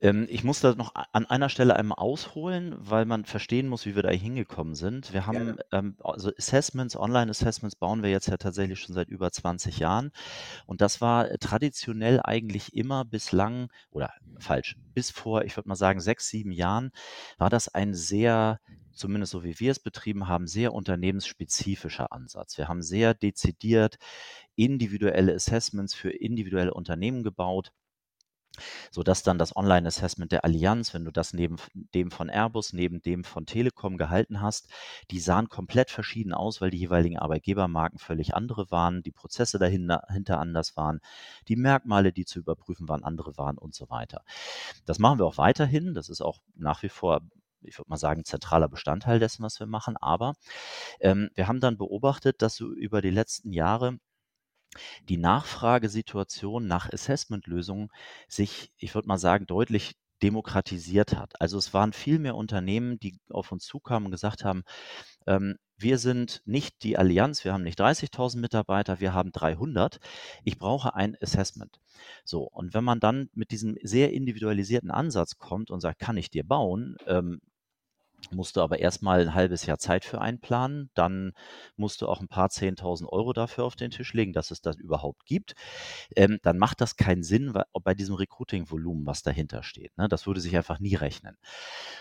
Ähm, 0.01 0.27
ich 0.31 0.45
muss 0.45 0.61
da 0.61 0.75
noch 0.75 0.95
an 1.13 1.27
einer 1.27 1.49
Stelle 1.49 1.77
einmal 1.77 1.99
ausholen, 1.99 2.77
weil 2.79 3.05
man 3.05 3.25
verstehen 3.25 3.69
muss, 3.69 3.87
wie 3.87 3.97
wir 3.97 4.03
da 4.03 4.11
hingekommen 4.11 4.75
sind. 4.75 5.13
Wir 5.13 5.27
haben, 5.27 5.57
ähm, 5.73 5.97
also 6.03 6.31
Assessments, 6.37 6.97
Online-Assessments 6.97 7.77
bauen 7.77 8.03
wir 8.03 8.11
jetzt 8.11 8.29
ja 8.29 8.37
tatsächlich 8.37 8.81
schon 8.81 8.95
seit 8.95 9.09
über 9.09 9.33
20 9.33 9.79
Jahren. 9.79 10.13
Und 10.67 10.81
das 10.81 11.01
war 11.01 11.29
traditionell 11.41 12.21
eigentlich 12.23 12.75
immer 12.75 13.05
bislang 13.05 13.71
oder 13.91 14.13
falsch, 14.39 14.77
bis 14.95 15.11
vor, 15.11 15.45
ich 15.45 15.57
würde 15.57 15.69
mal 15.69 15.77
sagen, 15.77 16.01
6, 16.01 16.29
7 16.29 16.53
Jahren 16.53 16.91
war 17.39 17.51
das 17.51 17.69
ein 17.69 17.95
sehr 17.95 18.61
zumindest 18.93 19.31
so 19.31 19.45
wie 19.45 19.61
wir 19.61 19.71
es 19.71 19.79
betrieben 19.79 20.27
haben, 20.27 20.49
sehr 20.49 20.75
unternehmensspezifischer 20.75 22.13
Ansatz. 22.13 22.59
Wir 22.59 22.67
haben 22.67 22.83
sehr 22.83 23.15
dezidiert 23.15 23.97
individuelle 24.57 25.35
Assessments 25.35 25.95
für 25.95 26.11
individuelle 26.11 26.75
Unternehmen 26.75 27.23
gebaut 27.23 27.71
sodass 28.91 29.23
dann 29.23 29.39
das 29.39 29.55
Online-Assessment 29.57 30.33
der 30.33 30.45
Allianz, 30.45 30.95
wenn 30.95 31.05
du 31.05 31.11
das 31.11 31.33
neben 31.33 31.57
dem 31.95 32.11
von 32.11 32.29
Airbus, 32.29 32.73
neben 32.73 33.01
dem 33.03 33.25
von 33.25 33.47
Telekom 33.47 33.97
gehalten 33.97 34.41
hast, 34.41 34.69
die 35.11 35.21
sahen 35.21 35.49
komplett 35.49 35.91
verschieden 35.91 36.33
aus, 36.33 36.61
weil 36.61 36.71
die 36.71 36.79
jeweiligen 36.79 37.19
Arbeitgebermarken 37.19 37.99
völlig 37.99 38.35
andere 38.35 38.71
waren, 38.71 39.03
die 39.03 39.13
Prozesse 39.13 39.59
dahinter 39.59 40.39
anders 40.39 40.77
waren, 40.77 41.01
die 41.49 41.57
Merkmale, 41.57 42.13
die 42.13 42.25
zu 42.25 42.39
überprüfen 42.39 42.89
waren, 42.89 43.05
andere 43.05 43.37
waren 43.37 43.59
und 43.59 43.75
so 43.75 43.89
weiter. 43.91 44.23
Das 44.85 44.99
machen 44.99 45.19
wir 45.19 45.27
auch 45.27 45.39
weiterhin. 45.39 45.95
Das 45.95 46.09
ist 46.09 46.21
auch 46.21 46.41
nach 46.55 46.83
wie 46.83 46.89
vor 46.89 47.21
ich 47.63 47.79
würde 47.79 47.91
mal 47.91 47.97
sagen, 47.97 48.25
zentraler 48.25 48.69
Bestandteil 48.69 49.19
dessen, 49.19 49.43
was 49.43 49.59
wir 49.59 49.67
machen. 49.67 49.97
Aber 49.97 50.35
ähm, 51.01 51.31
wir 51.35 51.49
haben 51.49 51.61
dann 51.61 51.77
beobachtet, 51.77 52.43
dass 52.43 52.55
so 52.55 52.73
über 52.73 53.03
die 53.03 53.11
letzten 53.11 53.53
Jahre 53.53 53.99
die 55.09 55.17
Nachfragesituation 55.17 56.67
nach 56.67 56.93
Assessment-Lösungen 56.93 57.91
sich, 58.29 58.73
ich 58.79 58.95
würde 58.95 59.09
mal 59.09 59.19
sagen, 59.19 59.47
deutlich 59.47 59.97
demokratisiert 60.23 61.17
hat. 61.17 61.41
Also 61.41 61.59
es 61.59 61.73
waren 61.75 61.93
viel 61.93 62.19
mehr 62.19 62.35
Unternehmen, 62.35 62.99
die 62.99 63.19
auf 63.31 63.53
uns 63.53 63.65
zukamen 63.65 64.07
und 64.07 64.13
gesagt 64.13 64.45
haben, 64.45 64.65
ähm, 65.27 65.57
wir 65.77 65.99
sind 65.99 66.43
nicht 66.45 66.83
die 66.83 66.99
Allianz, 66.99 67.45
wir 67.45 67.53
haben 67.53 67.63
nicht 67.63 67.81
30.000 67.81 68.39
Mitarbeiter, 68.39 68.99
wir 68.99 69.15
haben 69.15 69.31
300. 69.31 70.01
Ich 70.43 70.59
brauche 70.59 70.95
ein 70.95 71.17
Assessment. 71.21 71.79
So, 72.25 72.43
und 72.43 72.75
wenn 72.75 72.83
man 72.83 72.99
dann 72.99 73.31
mit 73.33 73.53
diesem 73.53 73.77
sehr 73.83 74.13
individualisierten 74.13 74.91
Ansatz 74.91 75.39
kommt 75.39 75.71
und 75.71 75.81
sagt, 75.81 76.01
kann 76.01 76.17
ich 76.17 76.31
dir 76.31 76.45
bauen, 76.45 76.97
ähm, 77.07 77.41
musst 78.31 78.57
du 78.57 78.61
aber 78.61 78.79
erstmal 78.79 79.21
ein 79.21 79.35
halbes 79.35 79.67
Jahr 79.67 79.79
Zeit 79.79 80.05
für 80.05 80.21
einplanen. 80.21 80.91
Dann 80.95 81.33
musst 81.77 82.03
du 82.03 82.09
auch 82.09 82.21
ein 82.21 82.29
paar 82.29 82.49
10.000 82.49 83.07
Euro 83.09 83.33
dafür 83.33 83.65
auf 83.65 83.77
den 83.77 83.91
Tisch 83.91 84.13
legen, 84.13 84.33
dass 84.33 84.51
es 84.51 84.61
das 84.61 84.77
überhaupt 84.77 85.25
gibt. 85.25 85.55
Ähm, 86.17 86.39
dann 86.43 86.59
macht 86.59 86.81
das 86.81 86.97
keinen 86.97 87.23
Sinn 87.23 87.55
weil, 87.55 87.65
bei 87.83 87.95
diesem 87.95 88.17
Recruiting-Volumen, 88.17 89.07
was 89.07 89.23
dahinter 89.23 89.63
steht. 89.63 89.97
Ne? 89.97 90.09
Das 90.09 90.27
würde 90.27 90.41
sich 90.41 90.57
einfach 90.57 90.79
nie 90.81 90.95
rechnen. 90.95 91.37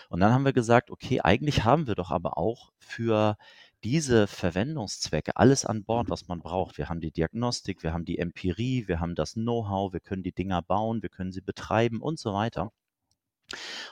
Und 0.08 0.20
dann 0.20 0.32
haben 0.32 0.44
wir 0.44 0.52
gesagt, 0.52 0.90
okay, 0.90 1.20
eigentlich 1.20 1.64
haben 1.64 1.86
wir 1.86 1.94
doch 1.94 2.10
aber 2.10 2.36
auch 2.36 2.70
für 2.78 3.36
diese 3.84 4.26
Verwendungszwecke 4.26 5.36
alles 5.36 5.64
an 5.64 5.84
Bord, 5.84 6.10
was 6.10 6.26
man 6.26 6.40
braucht. 6.40 6.78
Wir 6.78 6.88
haben 6.88 7.00
die 7.00 7.12
Diagnostik, 7.12 7.82
wir 7.82 7.92
haben 7.92 8.04
die 8.04 8.18
Empirie, 8.18 8.88
wir 8.88 9.00
haben 9.00 9.14
das 9.14 9.34
Know-how, 9.34 9.92
wir 9.92 10.00
können 10.00 10.24
die 10.24 10.32
Dinger 10.32 10.62
bauen, 10.62 11.02
wir 11.02 11.10
können 11.10 11.32
sie 11.32 11.42
betreiben 11.42 12.00
und 12.00 12.18
so 12.18 12.34
weiter. 12.34 12.72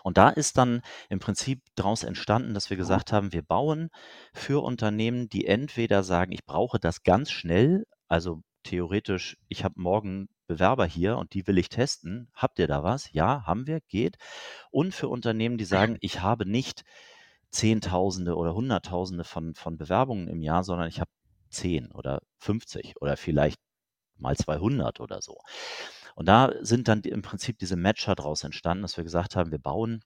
Und 0.02 0.18
da 0.18 0.28
ist 0.28 0.58
dann 0.58 0.82
im 1.08 1.18
Prinzip 1.18 1.62
daraus 1.74 2.04
entstanden, 2.04 2.54
dass 2.54 2.70
wir 2.70 2.76
gesagt 2.76 3.12
haben, 3.12 3.32
wir 3.32 3.42
bauen 3.42 3.90
für 4.32 4.62
Unternehmen, 4.62 5.28
die 5.28 5.46
entweder 5.46 6.02
sagen, 6.02 6.32
ich 6.32 6.44
brauche 6.44 6.78
das 6.78 7.02
ganz 7.02 7.30
schnell, 7.30 7.86
also 8.08 8.42
theoretisch, 8.62 9.36
ich 9.48 9.64
habe 9.64 9.80
morgen 9.80 10.28
Bewerber 10.46 10.86
hier 10.86 11.16
und 11.16 11.34
die 11.34 11.46
will 11.46 11.58
ich 11.58 11.68
testen. 11.68 12.28
Habt 12.34 12.58
ihr 12.58 12.68
da 12.68 12.82
was? 12.82 13.12
Ja, 13.12 13.44
haben 13.46 13.66
wir, 13.66 13.80
geht. 13.88 14.16
Und 14.70 14.94
für 14.94 15.08
Unternehmen, 15.08 15.58
die 15.58 15.64
sagen, 15.64 15.96
ich 16.00 16.20
habe 16.20 16.46
nicht 16.46 16.82
Zehntausende 17.50 18.36
oder 18.36 18.54
Hunderttausende 18.54 19.24
von, 19.24 19.54
von 19.54 19.78
Bewerbungen 19.78 20.28
im 20.28 20.42
Jahr, 20.42 20.62
sondern 20.64 20.88
ich 20.88 21.00
habe 21.00 21.10
10 21.50 21.92
oder 21.92 22.20
50 22.38 22.94
oder 23.00 23.16
vielleicht 23.16 23.58
mal 24.18 24.36
200 24.36 25.00
oder 25.00 25.20
so. 25.22 25.38
Und 26.16 26.26
da 26.26 26.52
sind 26.62 26.88
dann 26.88 27.02
im 27.02 27.22
Prinzip 27.22 27.58
diese 27.58 27.76
Matcher 27.76 28.14
draus 28.14 28.42
entstanden, 28.42 28.82
dass 28.82 28.96
wir 28.96 29.04
gesagt 29.04 29.36
haben, 29.36 29.52
wir 29.52 29.58
bauen 29.58 30.02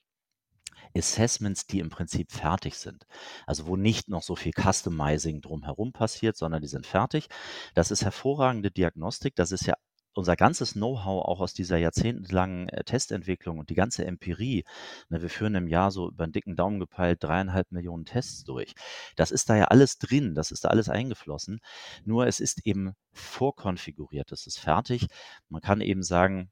Assessments, 0.96 1.66
die 1.66 1.78
im 1.78 1.88
Prinzip 1.88 2.32
fertig 2.32 2.76
sind. 2.76 3.06
Also 3.46 3.66
wo 3.66 3.76
nicht 3.76 4.08
noch 4.08 4.22
so 4.22 4.34
viel 4.34 4.52
Customizing 4.52 5.40
drumherum 5.40 5.92
passiert, 5.92 6.36
sondern 6.36 6.62
die 6.62 6.68
sind 6.68 6.86
fertig. 6.86 7.28
Das 7.74 7.92
ist 7.92 8.02
hervorragende 8.04 8.72
Diagnostik. 8.72 9.36
Das 9.36 9.52
ist 9.52 9.66
ja 9.66 9.74
unser 10.14 10.36
ganzes 10.36 10.74
Know-how 10.74 11.24
auch 11.24 11.40
aus 11.40 11.54
dieser 11.54 11.78
jahrzehntelangen 11.78 12.68
äh, 12.68 12.84
Testentwicklung 12.84 13.58
und 13.58 13.70
die 13.70 13.74
ganze 13.74 14.04
Empirie, 14.04 14.64
ne, 15.08 15.22
wir 15.22 15.30
führen 15.30 15.54
im 15.54 15.68
Jahr 15.68 15.90
so 15.90 16.08
über 16.08 16.24
einen 16.24 16.32
dicken 16.32 16.56
Daumen 16.56 16.80
gepeilt 16.80 17.22
dreieinhalb 17.22 17.70
Millionen 17.72 18.04
Tests 18.04 18.44
durch. 18.44 18.74
Das 19.16 19.30
ist 19.30 19.48
da 19.48 19.56
ja 19.56 19.64
alles 19.66 19.98
drin, 19.98 20.34
das 20.34 20.50
ist 20.50 20.64
da 20.64 20.68
alles 20.68 20.88
eingeflossen. 20.88 21.60
Nur 22.04 22.26
es 22.26 22.40
ist 22.40 22.66
eben 22.66 22.94
vorkonfiguriert, 23.12 24.32
es 24.32 24.46
ist 24.46 24.58
fertig. 24.58 25.06
Man 25.48 25.62
kann 25.62 25.80
eben 25.80 26.02
sagen, 26.02 26.50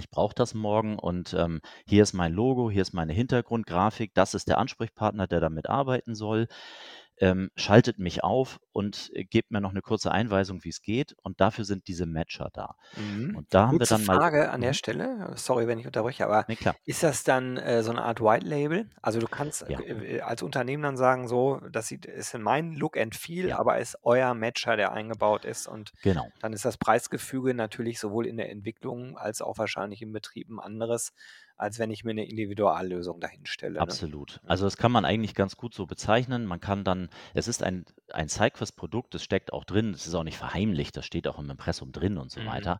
ich 0.00 0.10
brauche 0.10 0.34
das 0.34 0.54
morgen 0.54 0.98
und 0.98 1.34
ähm, 1.34 1.60
hier 1.86 2.02
ist 2.02 2.14
mein 2.14 2.32
Logo, 2.32 2.70
hier 2.70 2.82
ist 2.82 2.94
meine 2.94 3.12
Hintergrundgrafik, 3.12 4.12
das 4.14 4.34
ist 4.34 4.48
der 4.48 4.58
Ansprechpartner, 4.58 5.26
der 5.28 5.40
damit 5.40 5.68
arbeiten 5.68 6.14
soll 6.14 6.48
ähm, 7.18 7.50
schaltet 7.56 7.98
mich 7.98 8.24
auf 8.24 8.60
und 8.72 9.10
äh, 9.14 9.24
gebt 9.24 9.50
mir 9.50 9.60
noch 9.60 9.70
eine 9.70 9.82
kurze 9.82 10.10
Einweisung, 10.12 10.64
wie 10.64 10.68
es 10.70 10.82
geht. 10.82 11.14
Und 11.22 11.40
dafür 11.40 11.64
sind 11.64 11.86
diese 11.88 12.06
Matcher 12.06 12.50
da. 12.52 12.76
Mhm. 12.96 13.36
Und 13.36 13.52
da 13.54 13.68
haben 13.68 13.80
wir 13.80 13.86
Kurze 13.86 13.94
dann 13.94 14.04
mal. 14.04 14.16
Frage 14.18 14.50
an 14.50 14.60
der 14.60 14.70
Mhm. 14.70 14.74
Stelle, 14.74 15.32
sorry, 15.36 15.66
wenn 15.66 15.78
ich 15.78 15.86
unterbreche, 15.86 16.24
aber 16.24 16.46
Nee, 16.48 16.58
ist 16.84 17.02
das 17.02 17.24
dann 17.24 17.56
äh, 17.56 17.82
so 17.82 17.90
eine 17.90 18.02
Art 18.02 18.20
White 18.20 18.46
Label? 18.46 18.90
Also 19.02 19.20
du 19.20 19.28
kannst 19.28 19.68
Ja, 19.68 19.80
äh, 19.80 20.20
als 20.20 20.42
Unternehmen 20.42 20.82
dann 20.82 20.96
sagen, 20.96 21.28
so, 21.28 21.60
das 21.70 21.88
sieht, 21.88 22.06
ist 22.06 22.34
in 22.34 22.42
mein 22.42 22.72
Look 22.72 22.96
and 22.96 23.14
Feel, 23.14 23.48
ja, 23.48 23.58
aber 23.58 23.78
ist 23.78 23.98
euer 24.02 24.34
Matcher, 24.34 24.76
der 24.76 24.92
eingebaut 24.92 25.44
ist 25.44 25.66
und 25.66 25.92
genau. 26.02 26.32
dann 26.40 26.52
ist 26.52 26.64
das 26.64 26.76
Preisgefüge 26.78 27.54
natürlich 27.54 27.98
sowohl 28.00 28.26
in 28.26 28.36
der 28.36 28.50
Entwicklung 28.50 29.16
als 29.18 29.40
auch 29.42 29.58
wahrscheinlich 29.58 30.02
im 30.02 30.12
Betrieb 30.12 30.48
ein 30.50 30.60
anderes, 30.60 31.12
als 31.56 31.78
wenn 31.78 31.90
ich 31.90 32.04
mir 32.04 32.10
eine 32.12 32.24
Individuallösung 32.28 33.20
dahin 33.20 33.46
stelle. 33.46 33.84
Ne? 33.84 34.00
Absolut. 34.00 34.40
Also 34.46 34.64
das 34.64 34.76
kann 34.76 34.92
man 34.92 35.04
eigentlich 35.04 35.34
ganz 35.34 35.56
gut 35.56 35.74
so 35.74 35.86
bezeichnen. 35.86 36.46
Man 36.46 36.60
kann 36.60 36.84
dann, 36.84 37.08
es 37.34 37.48
ist 37.48 37.62
ein, 37.62 37.84
ein 38.12 38.28
Sidequest-Produkt, 38.28 39.14
es 39.16 39.24
steckt 39.24 39.52
auch 39.52 39.64
drin, 39.64 39.92
es 39.94 40.06
ist 40.06 40.14
auch 40.14 40.22
nicht 40.22 40.36
verheimlicht, 40.38 40.96
das 40.96 41.06
steht 41.06 41.26
auch 41.26 41.40
im 41.40 41.50
Impressum 41.50 41.90
drin 41.90 42.16
und 42.16 42.30
so 42.30 42.40
Mhm. 42.40 42.46
weiter. 42.46 42.78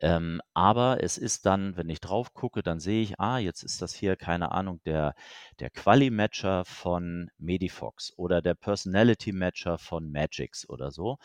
Ähm, 0.00 0.40
aber 0.52 1.02
es 1.02 1.18
ist 1.18 1.46
dann, 1.46 1.76
wenn 1.76 1.88
ich 1.88 2.00
drauf 2.00 2.34
gucke, 2.34 2.62
dann 2.62 2.80
sehe 2.80 3.02
ich, 3.02 3.20
ah, 3.20 3.38
jetzt 3.38 3.62
ist 3.62 3.80
das 3.82 3.94
hier, 3.94 4.16
keine 4.16 4.52
Ahnung, 4.52 4.80
der, 4.84 5.14
der 5.60 5.70
Quali-Matcher 5.70 6.64
von 6.64 7.30
Medifox 7.38 8.12
oder 8.16 8.42
der 8.42 8.54
Personality-Matcher 8.54 9.78
von 9.78 10.10
Magix 10.10 10.68
oder 10.68 10.90
so. 10.90 11.18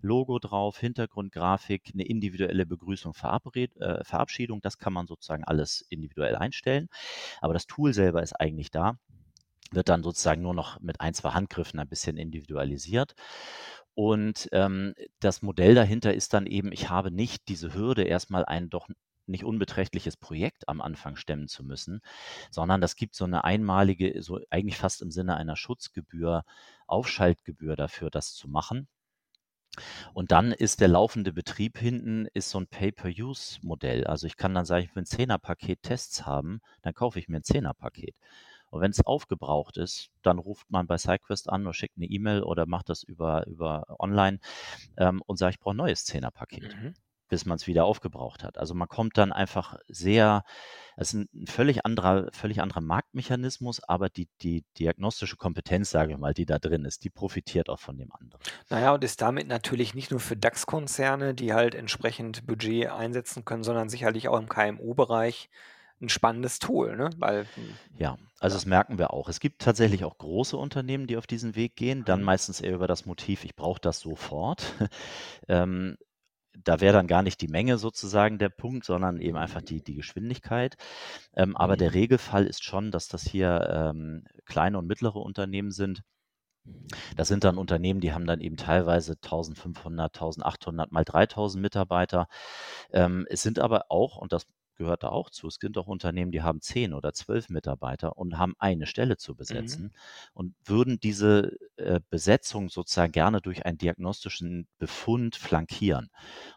Logo 0.00 0.38
drauf, 0.38 0.78
Hintergrundgrafik, 0.78 1.90
eine 1.94 2.04
individuelle 2.06 2.66
Begrüßung, 2.66 3.14
Verabred, 3.14 3.76
äh, 3.76 4.02
Verabschiedung, 4.04 4.60
das 4.62 4.78
kann 4.78 4.92
man 4.92 5.06
sozusagen 5.06 5.44
alles 5.44 5.82
individuell 5.90 6.36
einstellen. 6.44 6.88
Aber 7.40 7.54
das 7.54 7.66
Tool 7.66 7.94
selber 7.94 8.22
ist 8.22 8.32
eigentlich 8.40 8.70
da, 8.70 8.98
wird 9.72 9.88
dann 9.88 10.02
sozusagen 10.02 10.42
nur 10.42 10.54
noch 10.54 10.80
mit 10.80 11.00
ein, 11.00 11.14
zwei 11.14 11.30
Handgriffen 11.30 11.80
ein 11.80 11.88
bisschen 11.88 12.16
individualisiert. 12.16 13.14
Und 13.94 14.48
ähm, 14.52 14.94
das 15.20 15.42
Modell 15.42 15.74
dahinter 15.74 16.14
ist 16.14 16.34
dann 16.34 16.46
eben, 16.46 16.72
ich 16.72 16.90
habe 16.90 17.10
nicht 17.10 17.48
diese 17.48 17.74
Hürde, 17.74 18.02
erstmal 18.04 18.44
einen 18.44 18.70
doch 18.70 18.88
nicht 19.26 19.44
unbeträchtliches 19.44 20.16
Projekt 20.16 20.68
am 20.68 20.80
Anfang 20.80 21.16
stemmen 21.16 21.48
zu 21.48 21.64
müssen, 21.64 22.00
sondern 22.50 22.80
das 22.80 22.96
gibt 22.96 23.14
so 23.14 23.24
eine 23.24 23.44
einmalige, 23.44 24.22
so 24.22 24.40
eigentlich 24.50 24.76
fast 24.76 25.00
im 25.02 25.10
Sinne 25.10 25.36
einer 25.36 25.56
Schutzgebühr, 25.56 26.44
Aufschaltgebühr 26.86 27.76
dafür, 27.76 28.10
das 28.10 28.34
zu 28.34 28.48
machen. 28.48 28.88
Und 30.12 30.32
dann 30.32 30.52
ist 30.52 30.80
der 30.80 30.88
laufende 30.88 31.32
Betrieb 31.32 31.78
hinten 31.78 32.26
ist 32.34 32.50
so 32.50 32.58
ein 32.58 32.66
Pay-per-Use-Modell. 32.66 34.06
Also 34.06 34.26
ich 34.26 34.36
kann 34.36 34.54
dann 34.54 34.64
sagen, 34.64 34.84
ich 34.84 34.94
will 34.94 35.02
ein 35.02 35.06
Zehner-Paket 35.06 35.82
Tests 35.82 36.26
haben, 36.26 36.60
dann 36.82 36.94
kaufe 36.94 37.18
ich 37.18 37.28
mir 37.28 37.38
ein 37.38 37.44
Zehner-Paket. 37.44 38.14
Und 38.70 38.80
wenn 38.80 38.90
es 38.90 39.06
aufgebraucht 39.06 39.76
ist, 39.76 40.10
dann 40.22 40.38
ruft 40.38 40.68
man 40.70 40.86
bei 40.86 40.98
SideQuest 40.98 41.48
an 41.48 41.62
oder 41.62 41.74
schickt 41.74 41.96
eine 41.96 42.06
E-Mail 42.06 42.42
oder 42.42 42.66
macht 42.66 42.88
das 42.88 43.04
über, 43.04 43.46
über 43.46 43.84
online 44.00 44.40
ähm, 44.96 45.22
und 45.26 45.36
sagt, 45.36 45.54
ich 45.54 45.60
brauche 45.60 45.74
ein 45.74 45.78
neues 45.78 46.04
Zehner-Paket. 46.04 46.74
Mhm 46.74 46.94
bis 47.28 47.46
man 47.46 47.56
es 47.56 47.66
wieder 47.66 47.84
aufgebraucht 47.84 48.44
hat. 48.44 48.58
Also 48.58 48.74
man 48.74 48.86
kommt 48.86 49.18
dann 49.18 49.32
einfach 49.32 49.76
sehr, 49.88 50.44
es 50.96 51.14
ist 51.14 51.26
ein 51.34 51.46
völlig 51.46 51.84
anderer, 51.84 52.28
völlig 52.32 52.60
anderer 52.60 52.80
Marktmechanismus, 52.80 53.82
aber 53.84 54.08
die, 54.08 54.28
die 54.42 54.64
diagnostische 54.78 55.36
Kompetenz, 55.36 55.90
sage 55.90 56.12
ich 56.12 56.18
mal, 56.18 56.34
die 56.34 56.46
da 56.46 56.58
drin 56.58 56.84
ist, 56.84 57.04
die 57.04 57.10
profitiert 57.10 57.68
auch 57.68 57.80
von 57.80 57.98
dem 57.98 58.12
anderen. 58.12 58.42
Naja, 58.68 58.92
und 58.92 59.04
ist 59.04 59.20
damit 59.20 59.48
natürlich 59.48 59.94
nicht 59.94 60.10
nur 60.10 60.20
für 60.20 60.36
DAX-Konzerne, 60.36 61.34
die 61.34 61.52
halt 61.52 61.74
entsprechend 61.74 62.46
Budget 62.46 62.88
einsetzen 62.90 63.44
können, 63.44 63.64
sondern 63.64 63.88
sicherlich 63.88 64.28
auch 64.28 64.38
im 64.38 64.48
KMU-Bereich 64.48 65.50
ein 66.00 66.08
spannendes 66.08 66.58
Tool, 66.58 66.96
ne? 66.96 67.10
Weil, 67.18 67.46
hm, 67.54 67.76
ja, 67.98 68.16
also 68.40 68.54
ja. 68.54 68.58
das 68.58 68.66
merken 68.66 68.98
wir 68.98 69.12
auch. 69.12 69.28
Es 69.28 69.40
gibt 69.40 69.62
tatsächlich 69.62 70.04
auch 70.04 70.18
große 70.18 70.56
Unternehmen, 70.56 71.06
die 71.06 71.16
auf 71.16 71.26
diesen 71.26 71.54
Weg 71.54 71.76
gehen, 71.76 72.04
dann 72.04 72.20
mhm. 72.20 72.26
meistens 72.26 72.60
eher 72.60 72.74
über 72.74 72.86
das 72.86 73.06
Motiv, 73.06 73.44
ich 73.44 73.56
brauche 73.56 73.80
das 73.80 74.00
sofort. 74.00 74.74
ähm, 75.48 75.96
da 76.62 76.80
wäre 76.80 76.94
dann 76.94 77.06
gar 77.06 77.22
nicht 77.22 77.40
die 77.40 77.48
Menge 77.48 77.78
sozusagen 77.78 78.38
der 78.38 78.48
Punkt, 78.48 78.84
sondern 78.84 79.20
eben 79.20 79.36
einfach 79.36 79.62
die, 79.62 79.82
die 79.82 79.94
Geschwindigkeit. 79.94 80.76
Ähm, 81.34 81.56
aber 81.56 81.76
der 81.76 81.90
mhm. 81.90 81.94
Regelfall 81.94 82.46
ist 82.46 82.64
schon, 82.64 82.90
dass 82.90 83.08
das 83.08 83.22
hier 83.22 83.68
ähm, 83.70 84.24
kleine 84.44 84.78
und 84.78 84.86
mittlere 84.86 85.16
Unternehmen 85.16 85.70
sind. 85.70 86.02
Das 87.16 87.28
sind 87.28 87.44
dann 87.44 87.58
Unternehmen, 87.58 88.00
die 88.00 88.14
haben 88.14 88.26
dann 88.26 88.40
eben 88.40 88.56
teilweise 88.56 89.12
1500, 89.12 90.14
1800 90.14 90.92
mal 90.92 91.04
3000 91.04 91.60
Mitarbeiter. 91.60 92.26
Ähm, 92.90 93.26
es 93.28 93.42
sind 93.42 93.58
aber 93.58 93.86
auch, 93.90 94.16
und 94.16 94.32
das 94.32 94.46
gehört 94.76 95.02
da 95.02 95.08
auch 95.08 95.30
zu. 95.30 95.46
Es 95.46 95.58
gibt 95.58 95.78
auch 95.78 95.86
Unternehmen, 95.86 96.32
die 96.32 96.42
haben 96.42 96.60
zehn 96.60 96.92
oder 96.92 97.12
zwölf 97.12 97.48
Mitarbeiter 97.48 98.16
und 98.16 98.38
haben 98.38 98.54
eine 98.58 98.86
Stelle 98.86 99.16
zu 99.16 99.32
mhm. 99.32 99.36
besetzen 99.36 99.82
mhm. 99.82 99.90
und 100.34 100.54
würden 100.64 101.00
diese 101.00 101.56
äh, 101.76 102.00
Besetzung 102.10 102.68
sozusagen 102.68 103.12
gerne 103.12 103.40
durch 103.40 103.64
einen 103.66 103.78
diagnostischen 103.78 104.66
Befund 104.78 105.36
flankieren 105.36 106.10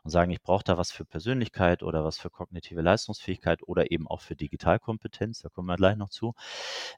und 0.03 0.11
sagen, 0.11 0.31
ich 0.31 0.41
brauche 0.41 0.63
da 0.63 0.77
was 0.77 0.91
für 0.91 1.05
Persönlichkeit 1.05 1.83
oder 1.83 2.03
was 2.03 2.17
für 2.17 2.29
kognitive 2.29 2.81
Leistungsfähigkeit 2.81 3.61
oder 3.67 3.91
eben 3.91 4.07
auch 4.07 4.21
für 4.21 4.35
Digitalkompetenz, 4.35 5.39
da 5.39 5.49
kommen 5.49 5.67
wir 5.67 5.75
gleich 5.75 5.97
noch 5.97 6.09
zu. 6.09 6.33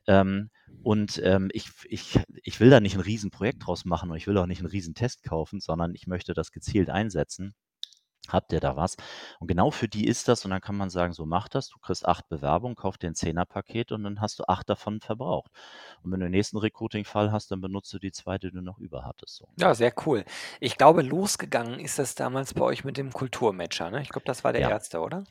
Ähm, 0.08 0.50
und 0.84 1.20
ähm, 1.24 1.50
ich, 1.54 1.70
ich, 1.86 2.20
ich 2.44 2.60
will 2.60 2.70
da 2.70 2.80
nicht 2.80 2.96
ein 2.96 3.02
Riesenprojekt 3.02 3.66
draus 3.66 3.86
machen 3.86 4.12
und 4.12 4.18
ich 4.18 4.28
will 4.28 4.38
auch 4.38 4.46
nicht 4.46 4.60
einen 4.60 4.70
Riesentest 4.70 5.24
kaufen, 5.24 5.60
sondern 5.60 5.96
ich 5.96 6.08
möchte 6.08 6.34
das 6.34 6.52
gezielt 6.52 6.90
einsetzen 6.90 7.54
Habt 8.32 8.54
ihr 8.54 8.60
da 8.60 8.76
was? 8.76 8.98
Und 9.40 9.48
genau 9.48 9.72
für 9.72 9.88
die 9.88 10.08
ist 10.08 10.28
das 10.28 10.46
und 10.46 10.52
dann 10.52 10.62
kann 10.62 10.78
man 10.78 10.90
sagen, 10.90 11.14
so 11.14 11.26
mach 11.26 11.48
das, 11.48 11.70
du 11.70 11.80
kriegst 11.80 12.06
acht 12.06 12.30
Bewerbungen, 12.30 12.76
kauf 12.76 12.98
dir 12.98 13.08
ein 13.08 13.16
Zehnerpaket 13.16 13.92
und 13.92 14.04
dann 14.04 14.22
hast 14.22 14.40
du 14.40 14.44
acht 14.48 14.70
davon 14.70 15.00
verbraucht. 15.02 15.52
Und 16.04 16.12
wenn 16.12 16.20
du 16.20 16.26
den 16.28 16.32
nächsten 16.32 16.58
Recruiting-Fall 16.58 17.32
hast, 17.32 17.52
dann 17.52 17.62
benutzt 17.62 17.94
du 17.94 18.00
die 18.00 18.12
zwei, 18.12 18.38
die 18.38 18.52
du 18.52 18.62
noch 18.62 18.78
über 18.80 19.06
hattest. 19.06 19.36
So. 19.38 19.48
Ja, 19.58 19.74
sehr 19.74 19.94
cool. 20.06 20.24
Ich 20.60 20.78
glaube, 20.78 21.02
losgegangen 21.02 21.80
ist 21.80 22.00
das 22.00 22.16
damals 22.16 22.54
bei 22.54 22.64
euch 22.64 22.84
mit 22.84 22.98
dem 22.98 23.12
Kulturmatcher, 23.12 23.90
ne? 23.92 24.02
Ich 24.02 24.10
glaube, 24.10 24.26
das 24.26 24.44
war 24.44 24.54
der 24.54 24.62
Ja. 24.62 24.70
erste, 24.70 25.00
oder? 25.00 25.24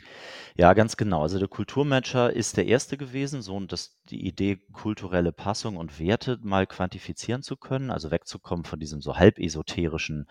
Ja, 0.56 0.72
ganz 0.74 0.96
genau. 0.96 1.22
Also 1.22 1.38
der 1.38 1.48
Kulturmatcher 1.48 2.32
ist 2.32 2.56
der 2.56 2.66
erste 2.66 2.96
gewesen, 2.96 3.42
so 3.42 3.54
und 3.56 3.72
das 3.72 3.96
die 4.10 4.26
Idee, 4.26 4.56
kulturelle 4.72 5.32
Passung 5.32 5.76
und 5.76 5.98
Werte 5.98 6.38
mal 6.42 6.66
quantifizieren 6.66 7.42
zu 7.42 7.56
können, 7.56 7.90
also 7.90 8.10
wegzukommen 8.10 8.64
von 8.64 8.80
diesem 8.80 9.00
so 9.00 9.16
halb 9.16 9.38
esoterischen 9.38 10.26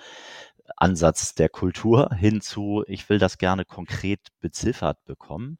Ansatz 0.75 1.35
der 1.35 1.49
Kultur 1.49 2.09
hin 2.13 2.41
zu, 2.57 2.83
ich 2.87 3.07
will 3.07 3.19
das 3.19 3.37
gerne 3.37 3.65
konkret 3.65 4.29
beziffert 4.39 5.05
bekommen. 5.05 5.59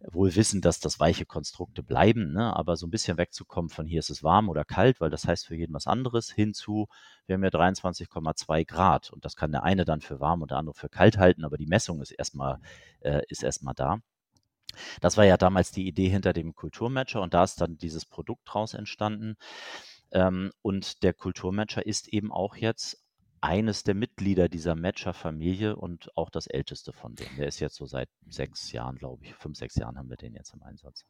Wohl 0.00 0.34
wissen, 0.34 0.60
dass 0.60 0.80
das 0.80 0.98
weiche 0.98 1.24
Konstrukte 1.24 1.84
bleiben, 1.84 2.32
ne? 2.32 2.54
aber 2.56 2.76
so 2.76 2.88
ein 2.88 2.90
bisschen 2.90 3.16
wegzukommen 3.16 3.70
von 3.70 3.86
hier 3.86 4.00
ist 4.00 4.10
es 4.10 4.24
warm 4.24 4.48
oder 4.48 4.64
kalt, 4.64 5.00
weil 5.00 5.08
das 5.08 5.28
heißt 5.28 5.46
für 5.46 5.54
jeden 5.54 5.72
was 5.72 5.86
anderes, 5.86 6.32
hinzu, 6.32 6.88
wir 7.26 7.34
haben 7.34 7.44
ja 7.44 7.50
23,2 7.50 8.66
Grad 8.66 9.12
und 9.12 9.24
das 9.24 9.36
kann 9.36 9.52
der 9.52 9.62
eine 9.62 9.84
dann 9.84 10.00
für 10.00 10.18
warm 10.18 10.42
und 10.42 10.50
der 10.50 10.58
andere 10.58 10.74
für 10.74 10.88
kalt 10.88 11.16
halten, 11.16 11.44
aber 11.44 11.58
die 11.58 11.66
Messung 11.66 12.02
ist 12.02 12.10
erstmal, 12.10 12.58
äh, 13.00 13.22
ist 13.28 13.44
erstmal 13.44 13.74
da. 13.74 14.00
Das 15.00 15.16
war 15.16 15.24
ja 15.24 15.36
damals 15.36 15.70
die 15.70 15.86
Idee 15.86 16.08
hinter 16.08 16.32
dem 16.32 16.56
Kulturmatcher 16.56 17.22
und 17.22 17.34
da 17.34 17.44
ist 17.44 17.60
dann 17.60 17.78
dieses 17.78 18.04
Produkt 18.04 18.42
draus 18.46 18.74
entstanden. 18.74 19.36
Ähm, 20.10 20.50
und 20.60 21.04
der 21.04 21.14
Kulturmatcher 21.14 21.86
ist 21.86 22.08
eben 22.08 22.32
auch 22.32 22.56
jetzt 22.56 23.05
eines 23.46 23.84
der 23.84 23.94
Mitglieder 23.94 24.48
dieser 24.48 24.74
Matcher-Familie 24.74 25.76
und 25.76 26.10
auch 26.16 26.30
das 26.30 26.46
älteste 26.48 26.92
von 26.92 27.16
denen. 27.16 27.36
Der 27.36 27.46
ist 27.48 27.60
jetzt 27.60 27.76
so 27.76 27.86
seit 27.86 28.10
sechs 28.28 28.72
Jahren, 28.72 28.96
glaube 28.96 29.24
ich, 29.24 29.34
fünf, 29.36 29.56
sechs 29.56 29.76
Jahren 29.76 29.96
haben 29.98 30.10
wir 30.10 30.16
den 30.16 30.34
jetzt 30.34 30.52
im 30.54 30.62
Einsatz. 30.62 31.04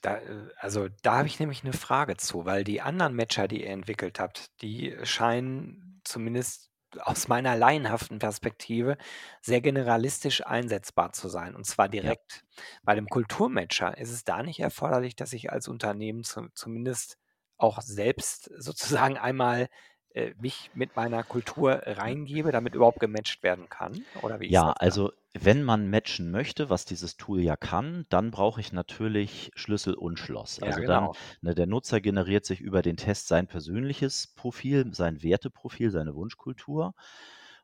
Da, 0.00 0.18
äh, 0.18 0.48
also 0.58 0.88
da 1.02 1.18
habe 1.18 1.28
ich 1.28 1.38
nämlich 1.40 1.62
eine 1.64 1.72
Frage 1.72 2.16
zu, 2.16 2.44
weil 2.44 2.64
die 2.64 2.80
anderen 2.80 3.14
Matcher, 3.14 3.48
die 3.48 3.62
ihr 3.62 3.70
entwickelt 3.70 4.18
habt, 4.18 4.60
die 4.62 4.96
scheinen 5.04 6.00
zumindest 6.04 6.70
aus 7.00 7.26
meiner 7.28 7.56
laienhaften 7.56 8.18
Perspektive 8.18 8.98
sehr 9.40 9.62
generalistisch 9.62 10.44
einsetzbar 10.44 11.12
zu 11.12 11.28
sein 11.28 11.54
und 11.54 11.64
zwar 11.66 11.88
Ja. 12.00 12.12
direkt. 12.12 12.44
Bei 12.82 12.94
dem 12.94 13.08
Kulturmatcher 13.08 13.96
ist 13.96 14.10
es 14.10 14.24
da 14.24 14.42
nicht 14.42 14.60
erforderlich, 14.60 15.16
dass 15.16 15.32
ich 15.32 15.50
als 15.50 15.68
Unternehmen 15.68 16.22
zu, 16.24 16.48
zumindest 16.54 17.16
auch 17.56 17.80
selbst 17.80 18.50
sozusagen 18.58 19.16
einmal 19.16 19.68
äh, 20.14 20.34
mich 20.38 20.70
mit 20.74 20.96
meiner 20.96 21.24
Kultur 21.24 21.82
reingebe, 21.86 22.52
damit 22.52 22.74
überhaupt 22.74 23.00
gematcht 23.00 23.42
werden 23.42 23.68
kann? 23.68 24.06
Oder 24.14 24.40
wie 24.40 24.48
Ja, 24.48 24.72
also 24.72 25.12
wenn 25.34 25.62
man 25.62 25.88
matchen 25.88 26.30
möchte, 26.30 26.68
was 26.68 26.84
dieses 26.84 27.16
Tool 27.16 27.40
ja 27.40 27.56
kann, 27.56 28.06
dann 28.10 28.30
brauche 28.30 28.60
ich 28.60 28.72
natürlich 28.72 29.50
Schlüssel 29.54 29.94
und 29.94 30.18
Schloss. 30.18 30.58
Ja, 30.58 30.60
Also 30.60 30.82
dann, 30.82 31.08
genau. 31.08 31.16
ne, 31.40 31.54
der 31.54 31.66
Nutzer 31.66 32.00
generiert 32.00 32.44
sich 32.44 32.60
über 32.60 32.82
den 32.82 32.96
Test 32.96 33.28
sein 33.28 33.46
persönliches 33.46 34.26
Profil, 34.36 34.92
sein 34.94 35.22
Werteprofil, 35.22 35.90
seine 35.90 36.14
Wunschkultur. 36.14 36.94